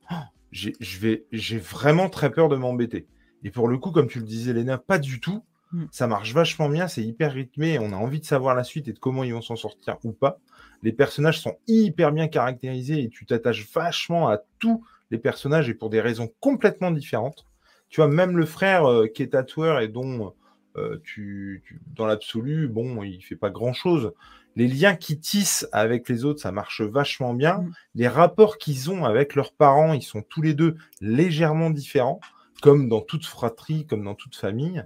[0.52, 3.06] j'ai vraiment très peur de m'embêter.
[3.44, 5.44] Et pour le coup, comme tu le disais, Léna, pas du tout.
[5.72, 5.84] Mm.
[5.90, 8.92] Ça marche vachement bien, c'est hyper rythmé, on a envie de savoir la suite et
[8.92, 10.38] de comment ils vont s'en sortir ou pas.
[10.82, 15.74] Les personnages sont hyper bien caractérisés et tu t'attaches vachement à tous les personnages et
[15.74, 17.46] pour des raisons complètement différentes.
[17.88, 20.34] Tu vois, même le frère euh, qui est tatoueur et dont
[20.76, 24.12] euh, tu, tu- dans l'absolu, bon, il fait pas grand chose.
[24.56, 27.58] Les liens qu'ils tissent avec les autres, ça marche vachement bien.
[27.58, 27.72] Mm.
[27.94, 32.20] Les rapports qu'ils ont avec leurs parents, ils sont tous les deux légèrement différents,
[32.62, 34.82] comme dans toute fratrie, comme dans toute famille.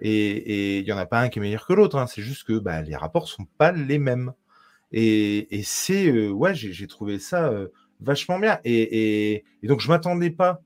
[0.00, 0.30] Et
[0.76, 1.96] et il y en a pas un qui est meilleur que l'autre.
[1.98, 2.06] hein.
[2.06, 4.32] C'est juste que bah, les rapports sont pas les mêmes.
[4.92, 7.68] Et, et c'est euh, ouais, j'ai j'ai trouvé ça euh,
[8.00, 8.58] vachement bien.
[8.64, 10.62] Et, et- et donc je m'attendais pas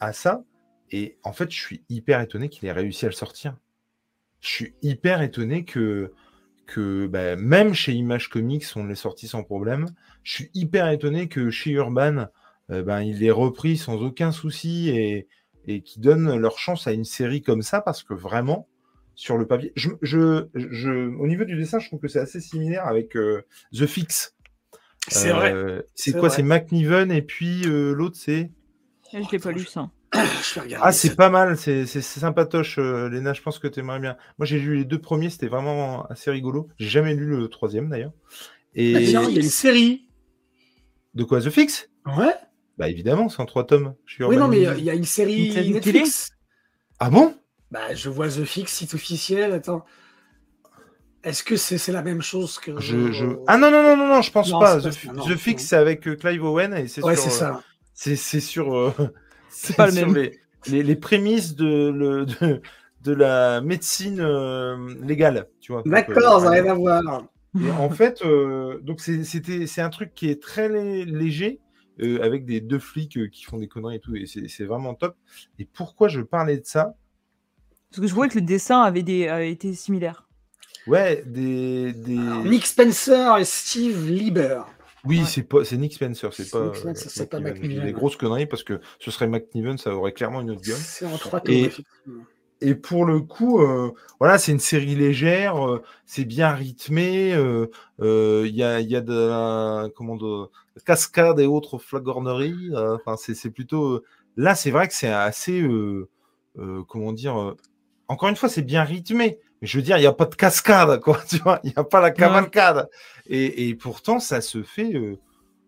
[0.00, 0.42] à ça.
[0.90, 3.56] Et en fait, je suis hyper étonné qu'il ait réussi à le sortir.
[4.40, 6.12] Je suis hyper étonné que,
[6.68, 9.86] que bah, même chez Image Comics, on l'ait sorti sans problème.
[10.22, 12.26] Je suis hyper étonné que chez Urban,
[12.70, 15.26] euh, ben, il l'ait repris sans aucun souci et,
[15.66, 18.68] et qui donne leur chance à une série comme ça parce que vraiment,
[19.14, 22.40] sur le papier, je, je, je- au niveau du dessin, je trouve que c'est assez
[22.40, 24.36] similaire avec euh, The Fix.
[25.08, 25.52] C'est vrai.
[25.54, 26.28] Euh, C'est C'est quoi?
[26.30, 28.50] C'est McNiven et puis euh, l'autre, c'est?
[29.12, 29.90] Je l'ai pas lu ça.
[30.14, 33.80] Je vais regarder Ah, c'est pas mal, c'est sympatoche, euh, Léna, je pense que tu
[33.80, 34.16] aimerais bien.
[34.38, 36.68] Moi, j'ai lu les deux premiers, c'était vraiment assez rigolo.
[36.78, 38.12] J'ai jamais lu le troisième, d'ailleurs.
[38.74, 40.08] Et Ah, tiens, il y a une série.
[41.14, 41.90] de quoi, The Fix?
[42.06, 42.34] Ouais.
[42.78, 43.94] Bah, évidemment, c'est en trois tomes.
[44.06, 44.80] Je suis Oui, non, mais urbanisé.
[44.80, 46.30] il y a une série, de Netflix.
[47.00, 47.36] Ah bon?
[47.70, 49.52] Bah, je vois The Fix, site officiel.
[49.52, 49.84] Attends.
[51.24, 52.80] Est-ce que c'est c'est la même chose que.
[52.80, 53.26] je, je...
[53.48, 54.80] Ah non, non, non, non, non, je pense Non, pas.
[54.80, 54.84] The,
[55.16, 57.62] pas Fix, c'est avec euh, Clive Owen et c'est Ouais, sur, c'est euh, ça.
[57.92, 58.92] c'est c'est sur, euh,
[59.60, 60.14] c'est pas le même.
[60.14, 62.60] les, les, les prémices de, le, de,
[63.02, 65.82] de la médecine euh, légale, tu vois.
[65.86, 67.24] Euh, D'accord, ça rien à voir.
[67.60, 71.60] Et en fait, euh, donc c'est- c'était c'est un truc qui est très lé- léger
[72.00, 74.94] euh, avec des deux flics euh, qui font des conneries et tout, et c'est vraiment
[74.94, 75.16] top.
[75.58, 76.94] Et pourquoi je parlais de ça?
[77.90, 80.28] Parce que je voyais que le dessin avait, des, avait été similaire.
[80.86, 82.16] Ouais, des, des...
[82.44, 84.60] Nick Spencer et Steve Lieber.
[85.08, 85.24] Oui, ouais.
[85.26, 86.66] c'est pas c'est Nick Spencer, c'est C'est pas.
[86.66, 87.84] Nick Spencer, euh, c'est pas McNiven.
[87.84, 90.76] Des grosses conneries parce que ce serait McNiven, ça aurait clairement une autre gueule.
[90.76, 92.24] C'est en trois Et- tomes, effectivement.
[92.60, 97.66] et pour le coup, euh, voilà, c'est une série légère, euh, c'est bien rythmé, euh,
[98.00, 100.46] il y, a, y, a, de la comment de,
[100.84, 102.70] cascade et autres flagorneries.
[102.74, 104.02] Enfin, c'est plutôt.
[104.36, 105.62] Là, c'est vrai que c'est assez.
[106.88, 107.54] comment dire
[108.08, 109.38] Encore une fois, c'est bien rythmé.
[109.60, 111.20] Mais je veux dire, il n'y a pas de cascade, quoi.
[111.28, 112.88] Tu vois, il n'y a pas la cavalcade.
[113.26, 114.94] Et, et, pourtant, ça se fait.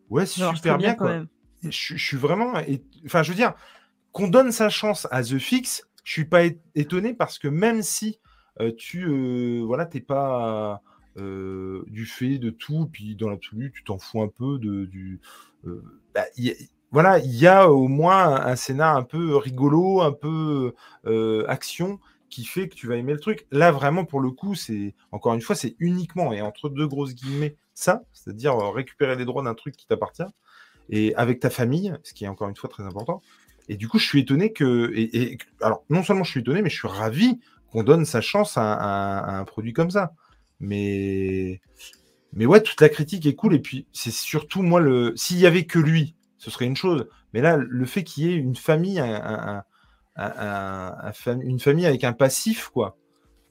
[0.08, 1.22] ouais, super bien, quoi.
[1.62, 2.54] Je, je, suis vraiment.
[3.04, 3.54] Enfin, je veux dire,
[4.12, 6.42] qu'on donne sa chance à The Fix je suis pas
[6.74, 8.18] étonné parce que même si
[8.60, 10.82] euh, tu euh, voilà, t'es pas
[11.16, 15.20] euh, du fait de tout, puis dans l'absolu, tu t'en fous un peu de du.
[16.14, 16.24] Bah,
[16.90, 20.74] voilà, il y a au moins un, scénar un peu rigolo, un peu
[21.46, 22.00] action
[22.30, 23.46] qui fait que tu vas aimer le truc.
[23.50, 27.14] Là, vraiment, pour le coup, c'est encore une fois, c'est uniquement et entre deux grosses
[27.14, 30.22] guillemets ça, c'est-à-dire récupérer les droits d'un truc qui t'appartient
[30.90, 33.22] et avec ta famille, ce qui est encore une fois très important.
[33.68, 34.92] Et du coup, je suis étonné que.
[34.94, 37.38] Et, alors, non seulement je suis étonné, mais je suis ravi
[37.70, 40.12] qu'on donne sa chance à, un produit comme ça.
[40.58, 41.60] Mais.
[42.32, 43.54] Mais ouais, toute la critique est cool.
[43.54, 45.12] Et puis, c'est surtout, moi, le.
[45.16, 47.06] S'il y avait que lui, ce serait une chose.
[47.32, 49.62] Mais là, le fait qu'il y ait une famille, un,
[51.42, 52.96] une famille avec un passif, quoi.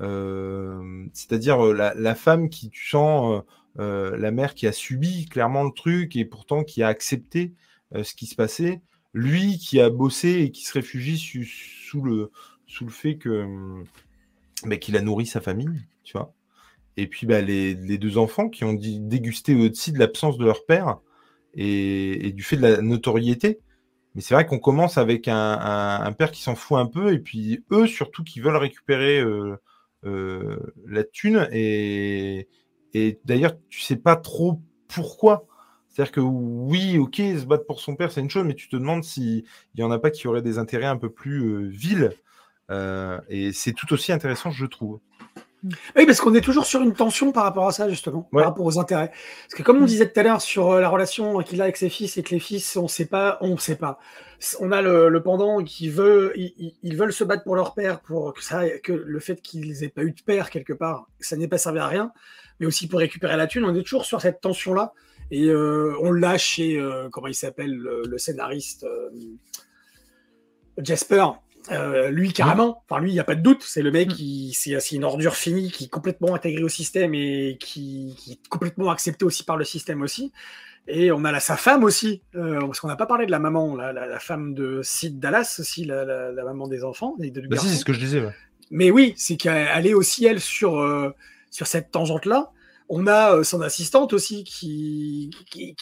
[0.01, 3.43] Euh, c'est-à-dire euh, la, femme qui, tu sens,
[3.79, 7.53] euh, la mère qui a subi clairement le truc et pourtant qui a accepté
[8.03, 8.81] ce qui se passait
[9.13, 12.31] lui qui a bossé et qui se réfugie sous, le,
[12.67, 13.83] sous le fait que
[14.65, 16.33] bah, qu'il a nourri sa famille, tu vois.
[16.97, 20.99] Et puis bah, les, deux enfants qui ont dégusté aussi de l'absence de leur père
[21.55, 23.59] et, du fait de la notoriété.
[24.15, 27.63] Mais c'est vrai qu'on commence avec un, père qui s'en fout un peu, et puis
[27.71, 29.55] eux surtout qui veulent récupérer euh,
[30.05, 31.47] euh, la thune.
[31.51, 32.47] Et,
[33.25, 35.45] d'ailleurs, tu sais pas trop pourquoi.
[35.87, 38.75] C'est-à-dire que oui, ok, se battre pour son père, c'est une chose, mais tu te
[38.75, 39.43] demandes s'il
[39.75, 42.11] n'y en a pas qui auraient des intérêts un peu plus euh, vils.
[43.29, 44.99] Et c'est tout aussi intéressant, je trouve.
[45.63, 48.65] Oui, parce qu'on est toujours sur une tension par rapport à ça, justement, par rapport
[48.65, 49.09] aux intérêts.
[49.09, 49.87] Parce que comme on mm.
[49.87, 52.29] disait tout à l'heure sur euh, la relation qu'il a avec ses fils et que
[52.29, 53.99] les fils, on ne sait pas, on ne sait pas.
[54.61, 58.41] On a le, pendant qui veut, ils, veulent se battre pour leur père, pour que,
[58.41, 61.57] ça, que le fait qu'ils aient pas eu de père quelque part, ça n'ait pas
[61.57, 62.13] servi à rien,
[62.59, 63.65] mais aussi pour récupérer la thune.
[63.65, 64.93] On est toujours sur cette tension-là
[65.31, 69.09] et euh, on l'a chez, euh, comment il s'appelle, le, scénariste euh,
[70.77, 71.25] Jasper.
[72.09, 74.13] Lui carrément, enfin lui il n'y a pas de doute, c'est le mec mm.
[74.13, 78.89] qui c'est une ordure finie qui est complètement intégré au système et qui, est complètement
[78.89, 80.31] accepté aussi par le système aussi.
[80.87, 83.75] Et on a la, sa femme aussi, parce qu'on n'a pas parlé de la maman,
[83.75, 87.15] la, femme de Sid Dallas aussi, la, maman des enfants.
[87.19, 88.23] de bah c'est ce que je disais.
[88.71, 91.13] Mais oui, c'est qu'elle est aussi elle sur,
[91.51, 92.51] sur cette tangente là.
[92.91, 95.75] On a euh, son assistante aussi qui, qui,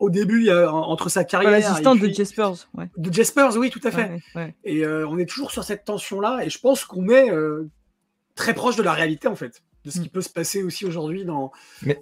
[0.00, 1.52] au début, entre sa carrière.
[1.52, 2.68] L'assistante de Jaspers.
[2.74, 2.90] Ouais.
[2.96, 4.20] De Jaspers, oui, tout à fait.
[4.64, 6.44] Et euh, on est toujours sur cette tension-là.
[6.44, 7.70] Et je pense qu'on est euh,
[8.34, 9.62] très proche de la réalité, en fait.
[9.84, 10.10] De ce qui mm.
[10.10, 11.52] peut se passer aussi aujourd'hui dans,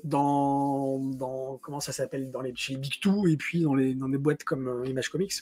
[0.04, 3.94] dans, dans, Comment ça s'appelle dans les, Chez les Big Two et puis dans les,
[3.94, 5.34] dans des boîtes comme Image Comics.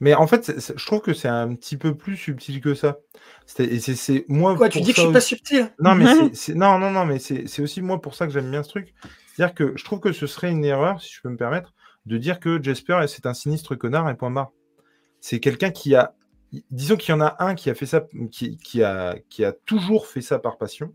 [0.00, 2.98] Mais en fait, je trouve que c'est un petit peu plus subtil que ça.
[3.46, 4.56] C'est moi.
[4.56, 5.72] Quoi, tu dis que je suis pas subtil?
[5.80, 8.62] Non, mais c'est non, non, non, mais c'est aussi moi pour ça que j'aime bien
[8.62, 8.94] ce truc.
[9.34, 11.74] C'est-à-dire que je trouve que ce serait une erreur, si je peux me permettre,
[12.06, 14.52] de dire que Jasper c'est un sinistre connard et point barre.
[15.20, 16.14] C'est quelqu'un qui a,
[16.70, 19.52] disons qu'il y en a un qui a fait ça, qui, qui, a, qui a
[19.52, 20.92] toujours fait ça par passion.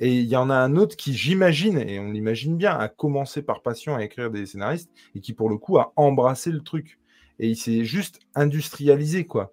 [0.00, 3.42] Et il y en a un autre qui, j'imagine, et on l'imagine bien, a commencé
[3.42, 6.98] par passion à écrire des scénaristes et qui, pour le coup, a embrassé le truc
[7.38, 9.52] et il s'est juste industrialisé, quoi.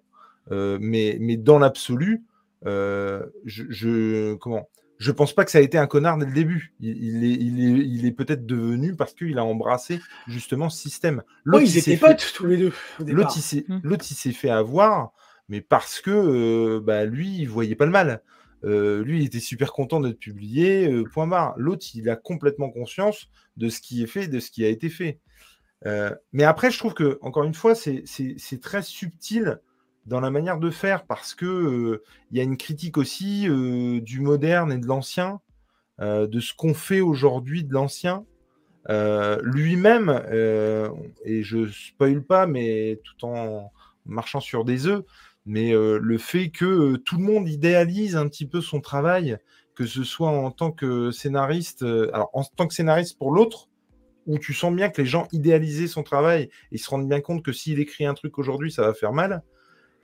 [0.52, 2.24] Euh, mais, mais dans l'absolu,
[2.66, 4.68] euh, je, je, comment
[4.98, 6.72] je pense pas que ça a été un connard dès le début.
[6.80, 11.22] Il, est, il est, il est peut-être devenu parce qu'il a embrassé justement ce système.
[11.44, 12.72] L'autre, ils étaient potes tous les deux.
[13.00, 13.96] L'autre, mmh.
[14.10, 15.12] il s'est fait avoir,
[15.50, 18.22] mais parce que euh, bah, lui, il voyait pas le mal.
[18.62, 21.52] lui, il était super content d'être publié, point barre.
[21.58, 24.88] L'autre, il a complètement conscience de ce qui est fait, de ce qui a été
[24.88, 25.20] fait.
[25.84, 29.60] Euh, mais après, je trouve que, encore une fois, c'est très subtil
[30.06, 34.00] dans la manière de faire parce que euh, il y a une critique aussi euh,
[34.00, 35.40] du moderne et de l'ancien,
[35.98, 38.24] de ce qu'on fait aujourd'hui de l'ancien.
[39.42, 40.10] Lui-même,
[41.24, 43.72] et je spoil pas, mais tout en
[44.04, 45.02] marchant sur des œufs,
[45.46, 49.38] mais le fait que tout le monde idéalise un petit peu son travail,
[49.74, 53.70] que ce soit en tant que scénariste, alors en tant que scénariste pour l'autre,
[54.26, 57.44] où tu sens bien que les gens idéalisaient son travail et se rendent bien compte
[57.44, 59.42] que s'il écrit un truc aujourd'hui, ça va faire mal.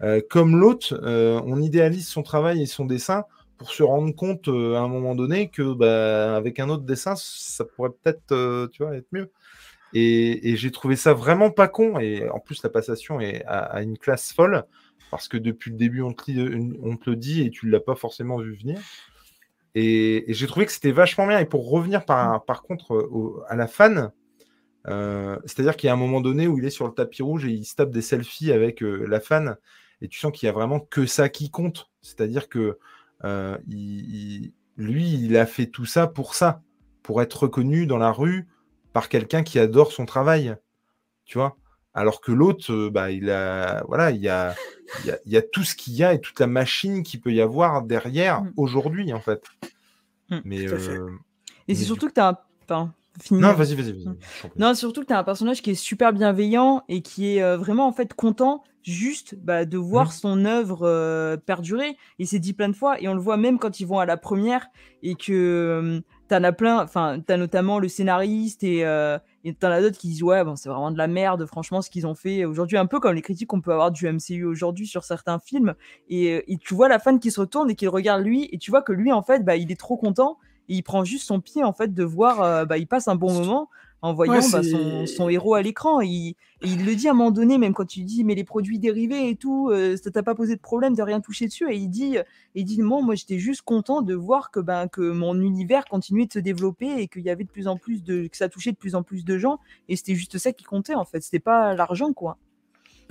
[0.03, 3.25] Euh, comme l'autre, euh, on idéalise son travail et son dessin
[3.57, 7.15] pour se rendre compte euh, à un moment donné que bah, avec un autre dessin,
[7.17, 9.31] ça pourrait peut-être être mieux.
[9.95, 11.99] Et, j'ai trouvé ça vraiment pas con.
[12.01, 14.65] Et en plus, la passation est à, une classe folle
[15.11, 16.33] parce que depuis le début, on te,
[16.83, 18.81] on te le dit et tu ne l'as pas forcément vu venir.
[19.75, 21.39] Et, j'ai trouvé que c'était vachement bien.
[21.39, 23.09] Et pour revenir par, par contre
[23.49, 24.13] à la fan,
[24.89, 27.45] euh, c'est-à-dire qu'il y a un moment donné où il est sur le tapis rouge
[27.45, 29.57] et il se tape des selfies avec euh, la fan,
[30.01, 31.91] et tu sens qu'il y a vraiment que ça qui compte.
[32.01, 32.79] C'est-à-dire que
[33.25, 36.63] euh, lui, il a fait tout ça pour ça,
[37.03, 38.49] pour être reconnu dans la rue
[38.93, 40.57] par quelqu'un qui adore son travail,
[41.25, 41.57] tu vois?
[41.95, 44.55] Alors que l'autre, bah, il a, voilà, il y a,
[45.05, 47.41] il y a, tout ce qu'il y a et toute la machine qu'il peut y
[47.41, 48.53] avoir derrière mmh.
[48.57, 49.45] aujourd'hui, en fait.
[50.31, 50.37] Mmh.
[50.45, 50.67] Mais,
[51.69, 52.29] et c'est surtout que tu as
[52.71, 52.93] un,
[53.31, 53.93] non, vas-y, vas-y.
[53.93, 54.17] Vas mmh.
[54.57, 57.57] non, surtout que tu as un personnage qui est super bienveillant et qui est euh,
[57.57, 60.13] vraiment en fait content juste bah, de voir mmh.
[60.13, 61.97] son œuvre euh, perdurer.
[62.19, 64.07] Il s'est dit plein de fois, et on le voit même quand ils vont à
[64.07, 64.69] la première,
[65.03, 68.83] et que tu en as plein, enfin, tu as notamment le scénariste et
[69.47, 71.83] euh, tu en as d'autres qui disent Ouais, bon, c'est vraiment de la merde, franchement,
[71.83, 74.45] ce qu'ils ont fait aujourd'hui, un peu comme les critiques qu'on peut avoir du MCU
[74.45, 75.75] aujourd'hui sur certains films.
[76.09, 78.71] Et, et, tu vois la fan qui se retourne et qui regarde lui, et tu
[78.71, 81.65] vois que lui, en fait, bah, il est trop content il prend juste son pied
[81.65, 83.69] en fait de voir, euh, bah, il passe un bon moment
[84.03, 84.63] en voyant bah,
[85.07, 86.01] son, héros à l'écran.
[86.01, 88.81] Il, il le dit à un moment donné, même quand tu dis mais les produits
[88.81, 91.73] dérivés et tout, euh, ça t'a pas posé de problème de rien toucher dessus.
[91.73, 92.17] Et il dit,
[92.57, 96.27] il dit moi, moi j'étais juste content de voir que, ben, que mon univers continuait
[96.27, 98.73] de se développer et qu'il y avait de plus en plus de, que ça touchait
[98.73, 99.59] de plus en plus de gens.
[99.89, 101.21] Et c'était juste ça qui comptait en fait.
[101.21, 102.39] C'était pas l'argent quoi.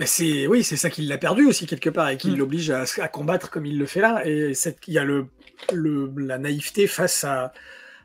[0.04, 2.36] C'est oui, c'est ça qui l'a perdu aussi quelque part et qui mm.
[2.36, 4.26] l'oblige à, à, combattre comme il le fait là.
[4.26, 4.52] Et
[4.88, 5.28] il y a le
[6.16, 7.52] la naïveté face à,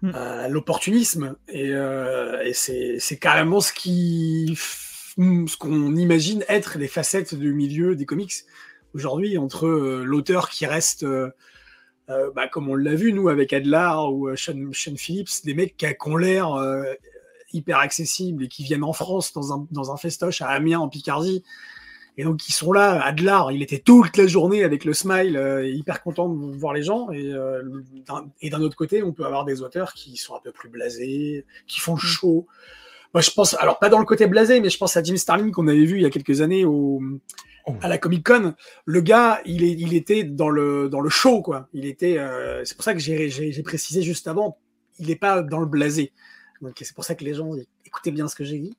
[0.02, 0.48] mm.
[0.50, 1.36] l'opportunisme.
[1.48, 4.58] Et, euh, c'est carrément ce qui
[5.18, 8.34] ce qu'on imagine être les facettes du milieu des comics
[8.94, 11.32] aujourd'hui entre euh, l'auteur qui reste euh,
[12.08, 16.18] bah, comme on l'a vu nous avec Adlar ou Sean, Phillips des mecs qui, ont
[16.18, 16.56] l'air
[17.52, 20.88] hyper accessibles et qui viennent en France dans un, dans un festoche à Amiens en
[20.88, 21.44] Picardie
[22.18, 23.00] et donc, ils sont là.
[23.04, 26.82] Adlar, il était toute la journée avec le smile, euh, hyper content de voir les
[26.82, 27.12] gens.
[27.12, 27.62] Et, euh,
[28.42, 31.46] et d'un autre côté, on peut avoir des auteurs qui sont un peu plus blasés,
[31.68, 32.10] qui font le mm.
[32.10, 32.48] show.
[33.14, 35.52] Moi, je pense, alors pas dans le côté blasé, mais je pense à Jim Starlin
[35.52, 37.02] qu'on avait vu il y a quelques années au,
[37.68, 37.76] oh.
[37.82, 38.56] à la Comic Con.
[38.86, 41.70] Le gars, il, est, il était dans le, dans le show, quoi.
[41.72, 44.58] Il était, euh, c'est pour ça que j'ai précisé juste avant,
[44.98, 46.14] il n'est pas dans le blasé.
[46.62, 47.52] Donc, c'est pour ça que les gens
[47.86, 48.76] écoutez bien ce que j'ai dit.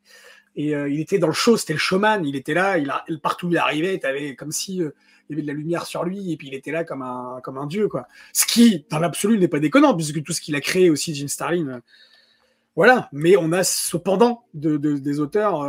[0.58, 2.24] Et euh, il était dans le show, c'était le showman.
[2.24, 4.90] Il était là, il a, partout où il arrivait, avais comme si euh,
[5.30, 7.38] il y avait de la lumière sur lui, et puis il était là comme un,
[7.44, 8.08] comme un dieu, quoi.
[8.32, 11.28] Ce qui, dans l'absolu, n'est pas déconnant, puisque tout ce qu'il a créé aussi, Jim
[11.28, 11.80] Starlin, euh,
[12.74, 13.08] voilà.
[13.12, 15.68] Mais on a cependant de, des auteurs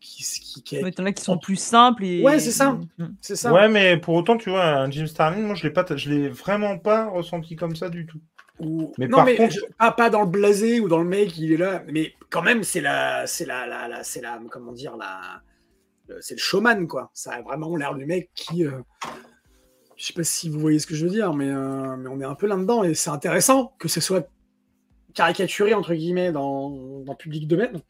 [0.00, 0.82] qui, qui, qui,
[1.14, 2.04] qui sont plus simples.
[2.04, 2.22] Et...
[2.22, 2.72] Ouais, c'est ça.
[2.72, 3.16] Mm, mm.
[3.20, 3.52] c'est ça.
[3.52, 6.28] Ouais, mais pour autant, tu vois, un Jim Starlin, moi, je l'ai pas, je l'ai
[6.28, 8.20] vraiment pas ressenti comme ça du tout.
[8.60, 9.36] Mais non, mais
[9.78, 11.82] pas, dans le blasé ou dans le mec, il est là.
[11.88, 15.42] Mais quand même, c'est la, c'est la, la, c'est la, comment dire, la,
[16.20, 17.10] c'est le showman, quoi.
[17.14, 18.80] Ça a vraiment l'air du mec qui, euh,
[19.96, 22.20] je sais pas si vous voyez ce que je veux dire, mais, euh, mais on
[22.20, 24.28] est un peu là-dedans et c'est intéressant que ce soit
[25.14, 27.80] caricaturé entre guillemets dans, dans public domaine.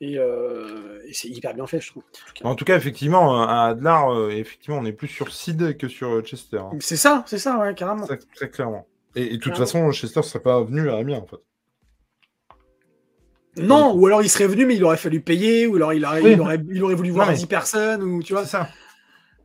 [0.00, 2.04] Et, euh, et c'est hyper bien fait, je trouve.
[2.44, 6.58] En tout cas, effectivement, à Adlar, effectivement, on est plus sur Sid que sur Chester.
[6.58, 6.70] Hein.
[6.78, 8.06] C'est ça, c'est ça, ouais, carrément.
[8.34, 8.86] très clairement.
[9.14, 11.36] Et, de toute façon, Chester serait pas venu à Amiens, en fait.
[13.56, 16.32] Non, ou alors il serait venu, mais il aurait fallu payer, ou alors il aurait,
[16.32, 18.44] il aurait, il aurait voulu voir 10 personnes, ou tu vois.
[18.44, 18.68] C'est ça.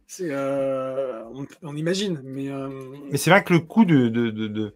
[0.05, 1.23] C'est, euh,
[1.63, 2.49] on, imagine, mais.
[2.49, 2.69] Euh,
[3.11, 4.09] mais c'est vrai que le coup de.
[4.09, 4.75] de, de,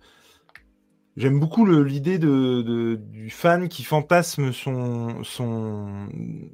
[1.15, 6.07] J'aime beaucoup l'idée de, du fan qui fantasme son, son,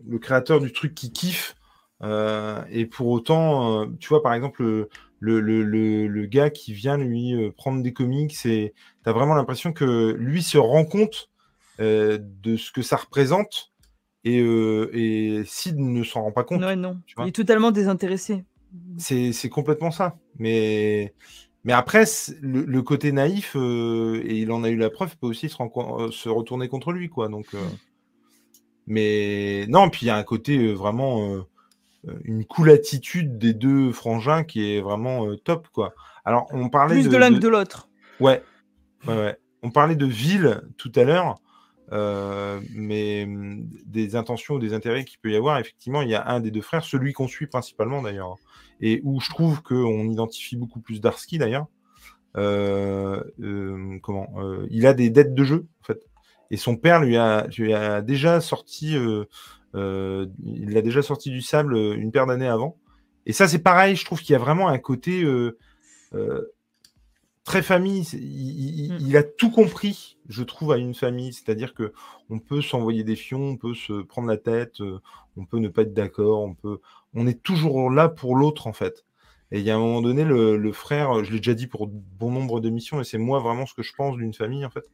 [0.07, 1.55] le créateur du truc qui kiffe.
[2.01, 4.87] Euh, et pour autant, tu vois, par exemple,
[5.23, 9.35] le, le, le, gars qui vient lui euh, prendre des comics et tu as vraiment
[9.35, 11.29] l'impression que lui se rend compte
[11.79, 13.71] euh, de ce que ça représente
[14.25, 16.59] et, euh, et Sid ne s'en rend pas compte.
[16.59, 16.99] Non, non.
[17.19, 18.43] il est totalement désintéressé.
[18.97, 20.17] C'est complètement ça.
[20.39, 21.13] Mais,
[21.63, 22.03] mais après,
[22.41, 25.55] le, côté naïf, et il en a eu la preuve, peut aussi se,
[26.11, 27.07] se retourner contre lui.
[27.07, 27.29] quoi.
[27.29, 27.47] Donc,
[28.87, 31.45] mais non, puis il y a un côté vraiment
[32.23, 35.93] une cool attitude des deux frangins qui est vraiment euh, top, quoi.
[36.25, 37.89] Alors, on parlait Plus de, l'un que de l'autre.
[38.19, 38.41] Ouais.
[39.07, 41.35] ouais, On parlait de ville tout à l'heure,
[41.91, 46.15] euh, mais mm, des intentions ou des intérêts qu'il peut y avoir, effectivement, il y
[46.15, 48.35] a un des deux frères, celui qu'on suit principalement d'ailleurs,
[48.81, 51.67] et où je trouve qu'on identifie beaucoup plus Darsky d'ailleurs.
[52.33, 54.27] comment
[54.69, 55.99] Il a des dettes de jeu, en fait.
[56.53, 59.25] Et son père lui a, lui a déjà sorti euh,
[59.73, 62.77] il l'a déjà sorti du sable euh, une paire d'années avant.
[63.25, 65.57] Et ça, c'est pareil, je trouve qu'il y a vraiment un côté euh,
[67.43, 68.01] très famille.
[68.01, 68.97] Mm.
[68.99, 71.33] Il, a tout compris, je trouve, à une famille.
[71.33, 71.93] C'est-à-dire que
[72.29, 74.79] on peut s'envoyer des fions, on peut se prendre la tête,
[75.37, 76.79] on peut ne pas être d'accord, on peut,
[77.13, 79.05] on est toujours là pour l'autre en fait.
[79.51, 81.87] Et il y a un moment donné, le, le frère, je l'ai déjà dit pour
[81.87, 84.89] bon nombre d'émissions, et c'est moi vraiment ce que je pense d'une famille, en fait.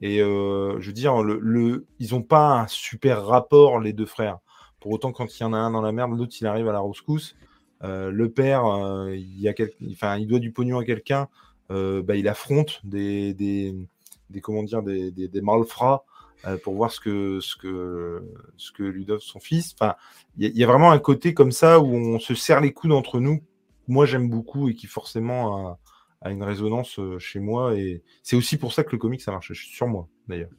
[0.00, 4.38] Et euh, je veux dire, le, ils n'ont pas un super rapport, les deux frères.
[4.80, 6.72] Pour autant, quand il y en a un dans la merde, l'autre, il arrive à
[6.72, 7.36] la rescousse.
[7.82, 9.52] Euh, le père, euh, il, a
[9.92, 11.28] enfin, il doit du pognon à quelqu'un,
[11.68, 13.74] bah, il affronte des, des,
[14.30, 16.04] des, comment dire, des, malfrats
[16.64, 18.24] pour voir ce que, ce, que,
[18.56, 19.74] ce que lui donne son fils.
[19.78, 19.94] Enfin,
[20.36, 22.92] il y, y, a vraiment un côté comme ça où on se serre les coudes
[22.92, 23.40] entre nous.
[23.86, 25.78] Moi, j'aime beaucoup et qui forcément
[26.20, 27.74] a, une résonance euh, chez moi.
[27.76, 30.50] Et c'est aussi pour ça que le comic, ça marche sur moi, d'ailleurs.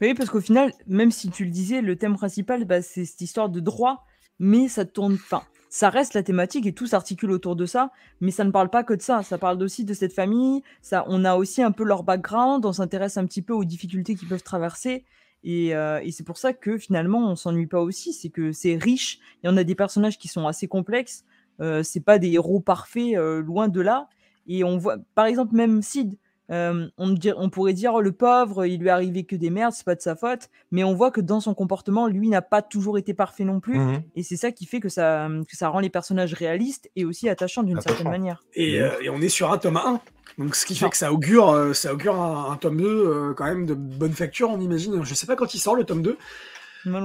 [0.00, 3.20] Oui, parce qu'au final, même si tu le disais, le thème principal, bah, c'est cette
[3.20, 4.04] histoire de droit,
[4.40, 5.14] mais ça tourne.
[5.14, 5.42] Enfin,
[5.72, 8.84] ça reste la thématique et tout s'articule autour de ça, mais ça ne parle pas
[8.84, 9.22] que de ça.
[9.22, 10.62] Ça parle aussi de cette famille.
[10.82, 12.66] Ça, on a aussi un peu leur background.
[12.66, 15.06] On s'intéresse un petit peu aux difficultés qu'ils peuvent traverser.
[15.44, 18.12] Et, euh, c'est pour ça que finalement, on s'ennuie pas aussi.
[18.12, 19.18] C'est que c'est riche.
[19.42, 21.24] Il y en a des personnages qui sont assez complexes.
[21.62, 24.08] Euh, c'est pas des héros parfaits, euh, loin de là.
[24.46, 26.18] Et on voit, par exemple, même Sid.
[26.50, 29.72] Euh, on, on, pourrait dire oh, le pauvre, il lui est arrivé que des merdes,
[29.72, 32.60] c'est pas de sa faute, mais on voit que dans son comportement, lui n'a pas
[32.60, 34.02] toujours été parfait non plus, mmh.
[34.16, 37.28] et c'est ça qui fait que ça, que ça rend les personnages réalistes et aussi
[37.28, 38.44] attachants d'une certaine manière.
[38.54, 40.00] Et, euh, et, on est sur un tome 1,
[40.38, 43.34] donc ce qui fait que ça augure, euh, ça augure un, un tome 2 euh,
[43.34, 45.02] quand même de bonne facture, on imagine.
[45.04, 46.18] Je sais pas quand il sort le tome 2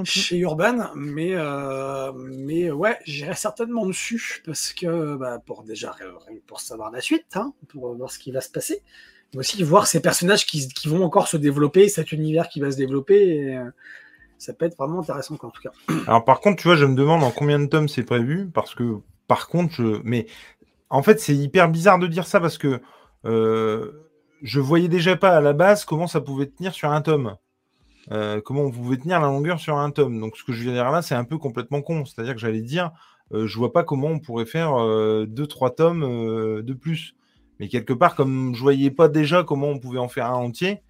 [0.04, 1.36] chez Urban, mais,
[2.16, 5.96] mais ouais, j'irai certainement dessus parce que bah, pour déjà
[6.46, 8.82] pour savoir la suite, hein, pour voir ce qui va se passer
[9.34, 12.72] mais aussi voir ces personnages qui, qui, vont encore se développer, cet univers qui va
[12.72, 13.36] se développer.
[13.36, 13.70] Et, euh,
[14.38, 15.72] ça peut être vraiment intéressant, en tout cas.
[16.08, 18.76] Alors, par contre, tu vois, je me demande en combien de tomes c'est prévu, parce
[18.76, 18.98] que,
[19.28, 20.00] par contre, je...
[20.04, 20.28] mais
[20.90, 22.80] en fait, c'est hyper bizarre de dire ça parce que
[23.26, 23.92] euh,
[24.42, 27.36] je voyais déjà pas à la base comment ça pouvait tenir sur un tome.
[28.12, 30.20] Euh, comment on pouvait tenir la longueur sur un tome.
[30.20, 32.06] Donc, ce que je viens de dire là, c'est un peu complètement con.
[32.06, 32.92] C'est-à-dire que j'allais dire,
[33.34, 37.16] euh, je vois pas comment on pourrait faire euh, deux, trois tomes euh, de plus.
[37.60, 40.82] Mais quelque part, comme je voyais pas déjà comment on pouvait en faire un entier,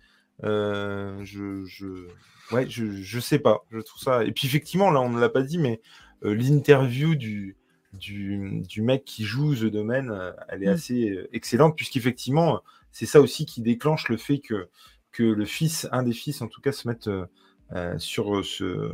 [0.44, 2.08] euh, je, je,
[2.52, 3.66] ouais, je, je sais pas.
[3.72, 4.24] Je trouve ça.
[4.24, 5.82] Et puis effectivement, là, on ne l'a pas dit, mais
[6.24, 7.56] euh, l'interview du,
[7.94, 10.70] du, du, mec qui joue The Domain, euh, elle est mmh.
[10.70, 12.62] assez excellente, puisqu'effectivement,
[12.92, 14.70] c'est ça aussi qui déclenche le fait que,
[15.18, 18.92] que le fils, un des fils en tout cas, se mette euh, sur ce,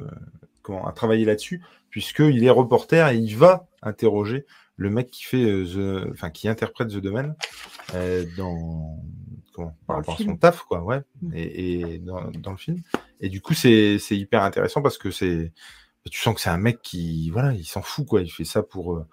[0.62, 4.46] comment, à travailler là-dessus, puisqu'il est reporter et il va interroger
[4.78, 7.36] le mec qui fait the, enfin qui interprète The Domain
[7.94, 9.04] euh, dans
[9.54, 11.32] comment, par rapport à son taf quoi, ouais, mmh.
[11.36, 12.82] et, et dans, dans, le film.
[13.20, 15.52] Et du coup c'est hyper intéressant parce que c'est
[16.10, 18.64] tu sens que c'est un mec qui voilà il s'en fout quoi, il fait ça
[18.64, 19.06] pour euh,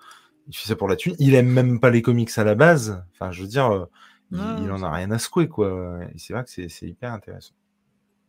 [0.49, 1.17] il fait ça pour la thune.
[1.19, 3.05] Il aime même pas les comics à la base.
[3.13, 3.89] Enfin je veux dire
[4.33, 5.99] il, il, en a rien à secouer quoi.
[6.15, 7.55] Et c'est vrai que c'est hyper intéressant.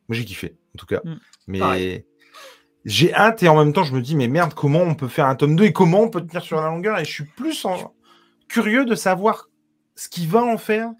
[0.07, 1.15] Moi j'ai kiffé en tout cas, mmh.
[1.47, 2.05] mais Pareil
[2.85, 5.27] j'ai hâte et en même temps je me dis mais merde comment on peut faire
[5.27, 6.97] un tome 2 et comment on peut tenir sur la longueur?
[6.99, 7.93] Et je suis plus en...
[8.47, 9.49] curieux de savoir
[9.95, 10.91] ce qu'il va en faire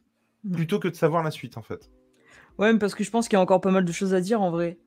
[0.44, 0.56] mmh.
[0.56, 1.90] plutôt que de savoir la suite en fait.
[2.58, 4.42] Ouais parce que je pense qu'il y a encore pas mal de choses à dire
[4.42, 4.78] en vrai.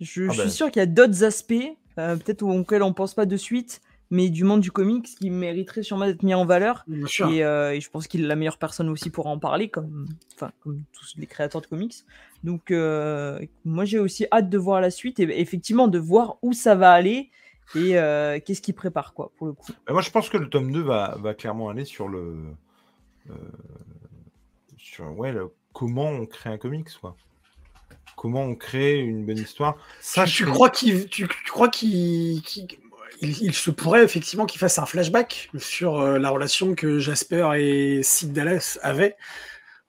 [0.00, 0.48] Je, ah je ben.
[0.48, 3.82] suis sûr qu'il y a d'autres aspects euh, peut-être auxquels on pense pas de suite
[4.10, 6.84] mais du monde du comics qui mériterait sûrement d'être mis en valeur.
[6.88, 10.06] Et, euh, et, je pense qu'il est la meilleure personne aussi pour en parler, comme,
[10.34, 11.94] enfin, comme tous les créateurs de comics.
[12.42, 16.52] Donc, euh, moi, j'ai aussi hâte de voir la suite et effectivement de voir où
[16.52, 17.30] ça va aller
[17.76, 19.70] et euh, qu'est-ce qu'il prépare, quoi, pour le coup.
[19.86, 22.36] Mais moi, je pense que le tome 2 va, va clairement aller sur le.
[23.30, 23.34] Euh,
[24.76, 27.16] sur ouais, le, comment on crée un comics, quoi
[28.16, 29.78] comment on crée une bonne histoire.
[30.02, 32.66] Ça, tu, tu, crois qu'il, tu, tu, crois qu'il, qu
[33.20, 37.50] il, il, se pourrait effectivement qu'il fasse un flashback sur euh, la relation que Jasper
[37.56, 39.16] et Sid Dallas avaient.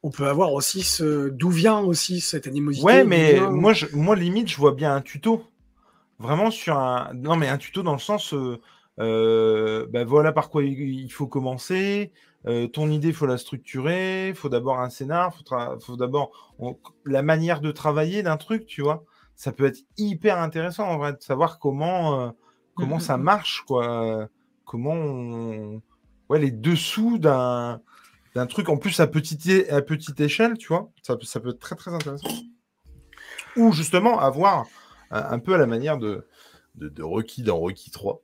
[0.03, 2.85] On peut avoir aussi ce d'où vient aussi cette animosité.
[2.85, 5.43] Ouais, mais moi, je, moi limite, je vois bien un tuto.
[6.17, 7.11] Vraiment sur un.
[7.13, 8.33] Non, mais un tuto dans le sens.
[8.33, 8.59] Euh,
[8.99, 12.11] euh, ben voilà par quoi il faut commencer.
[12.47, 14.29] Euh, ton idée, il faut la structurer.
[14.29, 15.33] Il faut d'abord un scénar.
[15.39, 16.77] Il faut, faut d'abord on...
[17.05, 19.03] la manière de travailler d'un truc, tu vois.
[19.35, 22.29] Ça peut être hyper intéressant en vrai de savoir comment euh,
[22.81, 24.27] comment ça marche, quoi.
[24.65, 25.81] Comment on...
[26.29, 27.81] ouais, les dessous d'un
[28.33, 31.59] d'un truc en plus à petite, à petite échelle, tu vois, ça, ça peut être
[31.59, 32.29] très très intéressant.
[33.57, 34.65] Ou justement avoir
[35.09, 36.25] un, un peu à la manière de,
[36.75, 38.21] de, de Rocky dans Rocky 3.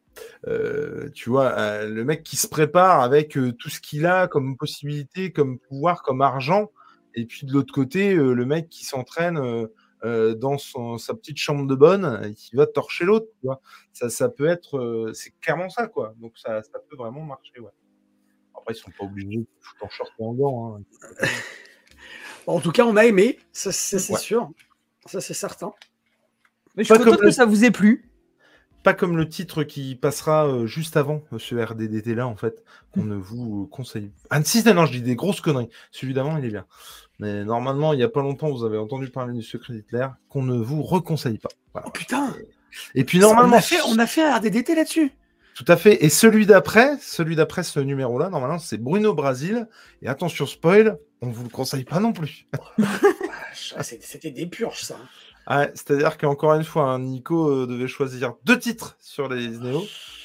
[0.47, 4.27] Euh, tu vois, euh, le mec qui se prépare avec euh, tout ce qu'il a
[4.27, 6.71] comme possibilité, comme pouvoir, comme argent,
[7.13, 9.67] et puis de l'autre côté, le mec qui s'entraîne
[10.03, 13.27] euh, dans son, sa petite chambre de bonne et qui va torcher l'autre.
[13.93, 16.13] Ça, ça peut être, euh, c'est clairement ça, quoi.
[16.17, 17.59] Donc ça, ça peut vraiment marcher.
[17.59, 17.71] Ouais.
[18.55, 20.75] Après, ils sont pas obligés de foutre en short en gants.
[20.75, 21.27] Hein.
[22.47, 24.19] en tout cas, on a aimé, ça, c'est ouais.
[24.19, 24.51] sûr.
[25.07, 25.73] Ça, c'est certain.
[26.75, 28.06] Mais je suis content que ça vous ait plu.
[28.87, 32.63] Pas comme le titre qui passera euh, juste avant euh, ce RDDT là, en fait,
[32.93, 34.11] qu'on ne vous euh, conseille.
[34.29, 35.67] Ah, si, non, je dis des grosses conneries.
[35.91, 36.65] Celui d'avant, il est bien.
[37.19, 40.41] Mais normalement, il n'y a pas longtemps, vous avez entendu parler du secret d'Hitler, qu'on
[40.41, 41.49] ne vous reconseille pas.
[41.73, 41.89] Voilà.
[41.89, 42.33] Oh putain
[42.95, 45.11] Et puis Ça, normalement, on, a fait, on a fait un RDDT là-dessus.
[45.53, 46.05] tout à fait.
[46.05, 49.67] Et celui d'après, celui d'après ce numéro-là, normalement, c'est Bruno Brasil.
[50.01, 52.47] Et attention, spoil, on vous le conseille pas non plus.
[53.75, 54.97] Ah, C'était des purges, ça.
[55.49, 59.81] Ah, C'est-à-dire qu'encore une fois, hein, Nico euh, devait choisir deux titres sur les Néo.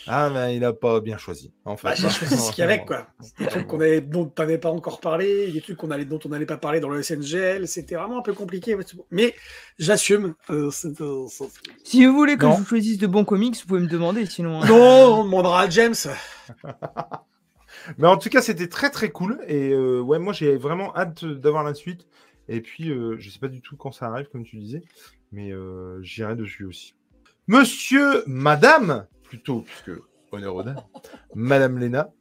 [0.08, 1.52] Ah, mais il a pas bien choisi.
[1.64, 1.86] En fait.
[1.86, 3.06] Bah, J'ai choisi ce qu'il y avait, quoi.
[3.38, 6.18] Des trucs qu'on avait, dont tu n'avais pas encore parlé, des trucs qu'on allait, dont
[6.24, 7.68] on n'allait pas parler dans le SNGL.
[7.68, 8.76] C'était vraiment un peu compliqué.
[9.12, 9.32] Mais
[9.78, 10.34] j'assume.
[10.50, 10.70] euh,
[11.00, 11.26] euh,
[11.84, 12.54] Si vous voulez que Non.
[12.54, 14.60] je vous choisisse de bons comics, vous pouvez me demander sinon.
[14.60, 14.66] hein.
[14.66, 15.94] non, on demandera à James.
[17.98, 19.40] Mais en tout cas, c'était très très cool.
[19.46, 22.06] Et euh, ouais, moi j'ai vraiment hâte d'avoir la suite.
[22.48, 24.82] Et puis, euh, je sais pas du tout quand ça arrive, comme tu disais,
[25.30, 26.94] mais euh, j'irai dessus aussi.
[27.48, 29.90] Monsieur, Madame, plutôt, puisque
[30.30, 30.82] honneur aux dames,
[31.34, 32.12] Madame Léna,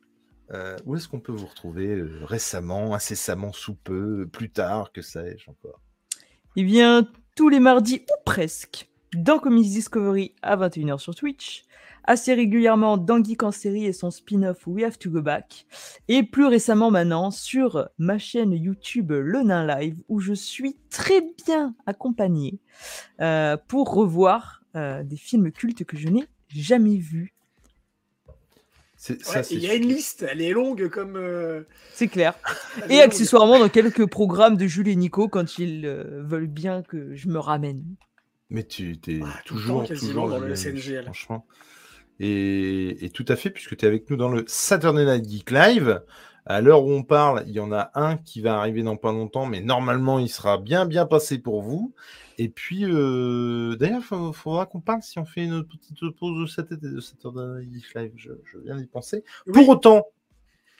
[0.53, 5.01] euh, où est-ce qu'on peut vous retrouver euh, récemment, incessamment, sous peu, plus tard, que
[5.01, 5.80] sais-je encore?
[6.57, 11.64] Eh bien, tous les mardis ou presque, dans Comics Discovery à 21h sur Twitch,
[12.03, 15.66] assez régulièrement dans Geek en série et son spin-off We Have to Go Back,
[16.07, 21.22] et plus récemment maintenant sur ma chaîne YouTube Le Nain Live, où je suis très
[21.45, 22.59] bien accompagné
[23.20, 27.34] euh, pour revoir euh, des films cultes que je n'ai jamais vus.
[29.09, 30.24] Ouais, Il y a une liste.
[30.30, 31.16] Elle est longue comme.
[31.16, 32.36] euh, C'est clair.
[32.89, 37.16] Et accessoirement dans quelques programmes de Jules et Nico quand ils euh, veulent bien que
[37.16, 37.84] je me ramène.
[38.52, 41.06] Mais tu es Ah, toujours, toujours dans le SNGL.
[41.06, 41.47] Franchement.
[42.20, 45.52] Et, et tout à fait, puisque tu es avec nous dans le Saturday Night Geek
[45.52, 46.04] Live.
[46.45, 49.12] À l'heure où on parle, il y en a un qui va arriver dans pas
[49.12, 51.93] longtemps, mais normalement, il sera bien, bien passé pour vous.
[52.39, 56.45] Et puis, euh, d'ailleurs, il faudra qu'on parle si on fait une petite pause de
[56.47, 58.12] cet été de Saturday Night Geek Live.
[58.18, 59.24] Je, je viens d'y penser.
[59.47, 59.54] Oui.
[59.54, 60.08] Pour autant,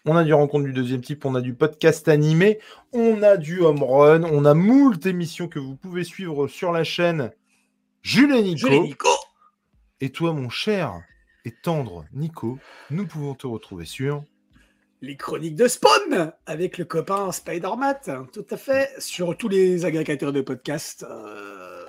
[0.06, 2.60] on a du rencontre du deuxième type, on a du podcast animé,
[2.92, 6.84] on a du home run, on a moult émissions que vous pouvez suivre sur la
[6.84, 7.32] chaîne
[8.02, 8.68] Jules et Nico.
[8.68, 9.10] Jules et Nico.
[10.00, 11.02] Et toi, mon cher
[11.46, 12.58] et tendre Nico,
[12.90, 14.24] nous pouvons te retrouver sur.
[15.02, 18.28] Les chroniques de Spawn avec le copain Spider-Man.
[18.32, 18.90] Tout à fait.
[19.00, 21.86] Sur tous les agrégateurs de podcasts euh,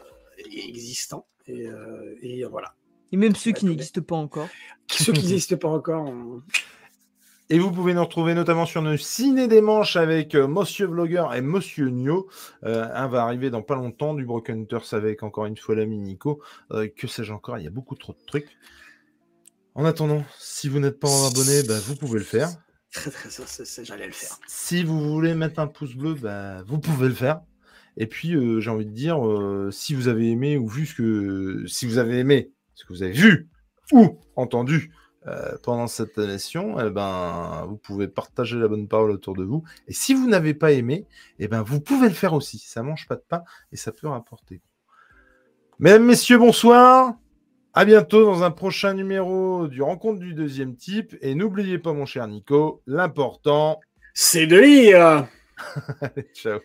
[0.46, 1.26] existants.
[1.46, 2.74] Et, euh, et voilà.
[3.10, 4.48] Et même ceux qui n'existent pas encore.
[4.90, 6.04] Ceux qui n'existent pas encore.
[6.04, 6.42] on-
[7.50, 11.26] Et vous pouvez nous retrouver notamment sur nos ciné des manches avec euh, Monsieur Vlogger
[11.34, 12.28] et Monsieur Nio.
[12.64, 15.98] Euh, un va arriver dans pas longtemps, du Broken Hunters avec encore une fois l'ami
[15.98, 16.40] Nico.
[16.70, 18.56] Euh, que sais-je encore, il y a beaucoup trop de trucs.
[19.74, 22.48] En attendant, si vous n'êtes pas abonné, bah, vous pouvez le faire.
[23.82, 24.38] J'allais le faire.
[24.46, 27.40] Si vous voulez mettre un pouce bleu, bah, vous pouvez le faire.
[27.96, 29.18] Et puis, j'ai envie de dire,
[29.70, 31.66] si vous avez aimé ou vu ce que.
[31.66, 33.50] Si vous avez aimé ce que vous avez vu
[33.92, 34.90] ou entendu
[35.28, 39.62] euh, pendant cette émission, eh ben, vous pouvez partager la bonne parole autour de vous.
[39.86, 41.06] Et si vous n'avez pas aimé,
[41.38, 42.58] eh ben, vous pouvez le faire aussi.
[42.58, 44.60] Ça mange pas de pain et ça peut rapporter.
[45.78, 47.14] Mesdames, Messieurs, bonsoir.
[47.74, 51.16] À bientôt dans un prochain numéro du Rencontre du deuxième type.
[51.22, 53.80] Et n'oubliez pas, mon cher Nico, l'important.
[54.14, 55.28] C'est de lire
[56.00, 56.60] Allez, ciao.